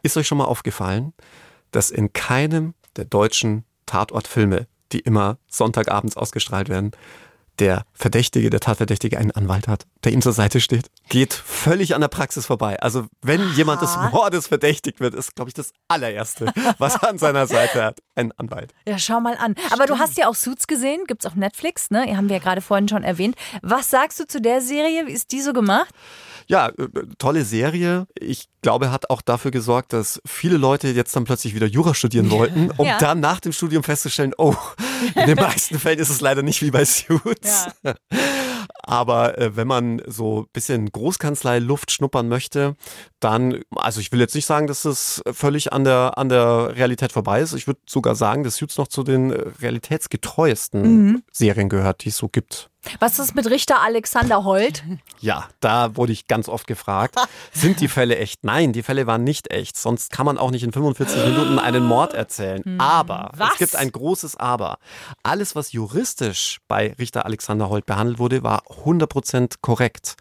[0.05, 1.15] Ist euch schon mal aufgefallen,
[1.71, 6.93] dass in keinem der deutschen Tatortfilme, die immer Sonntagabends ausgestrahlt werden,
[7.59, 10.87] der Verdächtige, der Tatverdächtige einen Anwalt hat, der ihm zur Seite steht?
[11.09, 12.81] Geht völlig an der Praxis vorbei.
[12.81, 17.19] Also wenn jemand des Mordes verdächtigt wird, ist, glaube ich, das allererste, was er an
[17.19, 17.99] seiner Seite hat.
[18.15, 18.73] Ein Anwalt.
[18.87, 19.55] Ja, schau mal an.
[19.73, 22.17] Aber du hast ja auch Suits gesehen, gibt's auf Netflix, ne?
[22.17, 23.35] Haben wir ja gerade vorhin schon erwähnt.
[23.63, 25.07] Was sagst du zu der Serie?
[25.07, 25.89] Wie ist die so gemacht?
[26.47, 26.73] Ja, äh,
[27.19, 28.07] tolle Serie.
[28.19, 32.31] Ich glaube, hat auch dafür gesorgt, dass viele Leute jetzt dann plötzlich wieder Jura studieren
[32.31, 32.99] wollten, um Ja.
[32.99, 34.55] dann nach dem Studium festzustellen, oh,
[35.15, 37.67] in den meisten Fällen ist es leider nicht wie bei Suits.
[38.83, 42.77] Aber äh, wenn man so ein bisschen Großkanzlei-Luft schnuppern möchte,
[43.21, 47.13] dann, also ich will jetzt nicht sagen, dass es völlig an der, an der Realität
[47.13, 47.55] vorbei ist.
[47.55, 52.17] Ich würde sogar sagen, dass Suits noch zu den äh, realitätsgetreuesten Serien gehört, die es
[52.17, 52.71] so gibt.
[53.01, 54.85] Was ist mit Richter Alexander Holt?
[55.21, 57.17] Ja, da wurde ich ganz oft gefragt,
[57.53, 58.45] sind die Fälle echt?
[58.45, 59.77] Nein, die Fälle waren nicht echt.
[59.77, 62.79] Sonst kann man auch nicht in 45 Minuten einen Mord erzählen.
[62.79, 63.53] Aber, Was?
[63.53, 64.79] es gibt ein großes Aber.
[65.23, 70.17] Alles, was juristisch bei Richter Alexander Holt behandelt wurde, war 100% korrekt.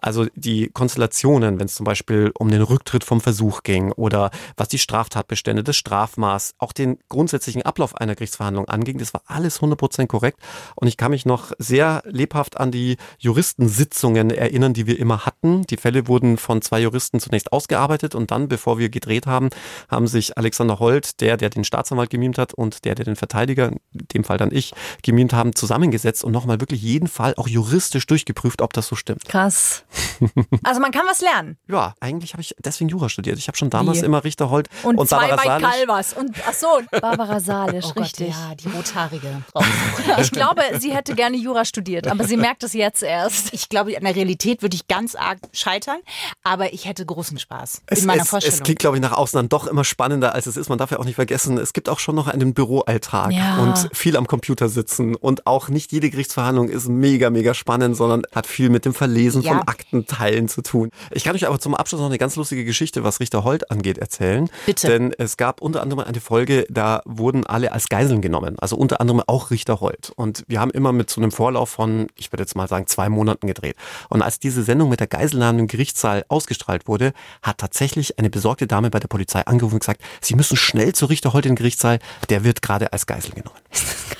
[0.00, 4.68] Also die Konstellationen, wenn es zum Beispiel um den Rücktritt vom Versuch ging oder was
[4.68, 10.06] die Straftatbestände, das Strafmaß, auch den grundsätzlichen Ablauf einer Gerichtsverhandlung anging, das war alles 100%
[10.06, 10.40] korrekt.
[10.74, 15.62] Und ich kann mich noch sehr lebhaft an die Juristensitzungen erinnern, die wir immer hatten.
[15.66, 19.50] Die Fälle wurden von zwei Juristen zunächst ausgearbeitet und dann, bevor wir gedreht haben,
[19.88, 23.68] haben sich Alexander Holt, der, der den Staatsanwalt gemimt hat und der, der den Verteidiger,
[23.68, 23.80] in
[24.14, 24.72] dem Fall dann ich,
[25.02, 29.24] gemimt haben, zusammengesetzt und nochmal wirklich jeden Fall auch juristisch durchgeprüft, ob das so stimmt.
[29.26, 29.84] Krass.
[30.62, 31.56] Also man kann was lernen.
[31.68, 33.38] Ja, eigentlich habe ich deswegen Jura studiert.
[33.38, 34.04] Ich habe schon damals Wie?
[34.06, 35.70] immer Richter Holt Und, und, zwei Barbara bei Salisch.
[35.78, 36.12] Calvas.
[36.12, 36.66] Und ach so,
[37.00, 38.28] Barbara Salisch, Oh Gott, richtig.
[38.30, 39.42] ja, die rothaarige.
[40.20, 43.52] Ich glaube, sie hätte gerne Jura studiert, aber sie merkt es jetzt erst.
[43.54, 45.98] Ich glaube, an der Realität würde ich ganz arg scheitern,
[46.42, 48.58] aber ich hätte großen Spaß Es, in meiner es, Vorstellung.
[48.58, 50.68] es klingt, glaube ich, nach außen dann doch immer spannender, als es ist.
[50.68, 53.58] Man darf ja auch nicht vergessen, es gibt auch schon noch einen Büroalltag Ja.
[53.58, 55.14] und viel am Computer sitzen.
[55.14, 59.42] Und auch nicht jede Gerichtsverhandlung ist mega, mega spannend, sondern hat viel mit dem Verlesen
[59.42, 59.52] Ja.
[59.52, 60.90] von Aktenteilen zu tun.
[61.10, 63.98] Ich kann euch aber zum Abschluss noch eine ganz lustige Geschichte, was Richter Holt angeht,
[63.98, 64.48] erzählen.
[64.66, 64.88] Bitte.
[64.88, 68.56] Denn es gab unter anderem eine Folge, da wurden alle als Geiseln genommen.
[68.58, 70.12] Also unter anderem auch Richter Holt.
[70.16, 73.08] Und wir haben immer mit so einem Vorlauf von, ich würde jetzt mal sagen, zwei
[73.08, 73.76] Monaten gedreht.
[74.08, 77.12] Und als diese Sendung mit der Geiselnahme im Gerichtssaal ausgestrahlt wurde,
[77.42, 81.06] hat tatsächlich eine besorgte Dame bei der Polizei angerufen und gesagt, sie müssen schnell zu
[81.06, 83.58] Richter Holt in den Gerichtssaal, der wird gerade als Geisel genommen.
[83.70, 84.19] Das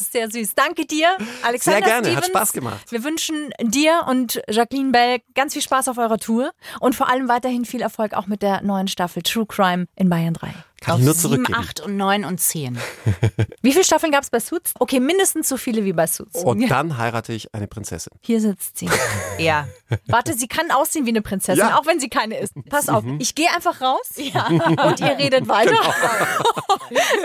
[0.00, 0.54] ist sehr süß.
[0.54, 2.26] Danke dir, Alexander Sehr gerne, hat Stevens.
[2.26, 2.92] Spaß gemacht.
[2.92, 7.28] Wir wünschen dir und Jacqueline Bell ganz viel Spaß auf eurer Tour und vor allem
[7.28, 10.52] weiterhin viel Erfolg auch mit der neuen Staffel True Crime in Bayern 3.
[10.82, 11.54] Kann Auf ich nur 7, zurückgeben.
[11.58, 12.76] 8 und 9 und 10.
[13.62, 14.74] Wie viele Staffeln gab es bei Suits?
[14.80, 16.42] Okay, mindestens so viele wie bei Suits.
[16.42, 18.12] Und dann heirate ich eine Prinzessin.
[18.20, 18.88] Hier sitzt sie.
[19.38, 19.66] Ja.
[20.06, 21.78] Warte, sie kann aussehen wie eine Prinzessin, Ja.
[21.78, 22.54] auch wenn sie keine ist.
[22.68, 25.74] Pass auf, ich gehe einfach raus und ihr redet weiter.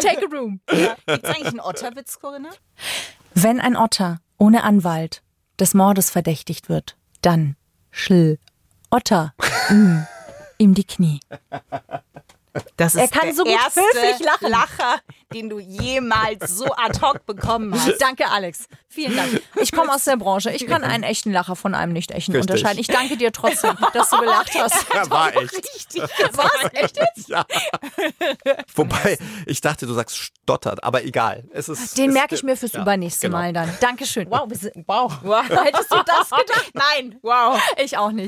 [0.01, 0.62] Take a room.
[0.68, 2.49] Gibt es eigentlich einen Otterwitz, Corinna?
[3.34, 5.22] Wenn ein Otter ohne Anwalt
[5.60, 7.55] des Mordes verdächtigt wird, dann
[7.91, 8.38] schl
[8.89, 9.34] Otter
[9.70, 9.99] mm,
[10.60, 11.20] ihm die Knie.
[12.78, 14.49] Das ist Er kann der so gut erste höflich lachen.
[14.49, 14.99] Lacher,
[15.34, 17.99] den du jemals so ad hoc bekommen hast.
[17.99, 18.68] Danke, Alex.
[18.88, 19.41] Vielen Dank.
[19.62, 20.51] Ich komme aus der Branche.
[20.51, 22.49] Ich kann einen echten Lacher von einem nicht echten Richtig.
[22.51, 22.80] unterscheiden.
[22.80, 24.86] Ich danke dir trotzdem, dass du gelacht hast.
[24.93, 25.53] Ja, war echt.
[25.53, 26.01] Richtig.
[26.34, 26.51] Was?
[26.74, 27.30] Echt jetzt?
[27.30, 27.45] Ja.
[28.76, 31.43] Wobei, ich dachte, du sagst stottert, aber egal.
[31.51, 33.38] Es ist, Den merke ich mir fürs ja, übernächste genau.
[33.38, 33.70] Mal dann.
[33.80, 34.30] Dankeschön.
[34.30, 34.49] Wow,
[34.86, 35.18] wow.
[35.24, 35.49] wow.
[35.64, 36.72] Hättest du das gedacht?
[36.74, 37.60] Nein, wow.
[37.78, 38.26] Ich auch nicht.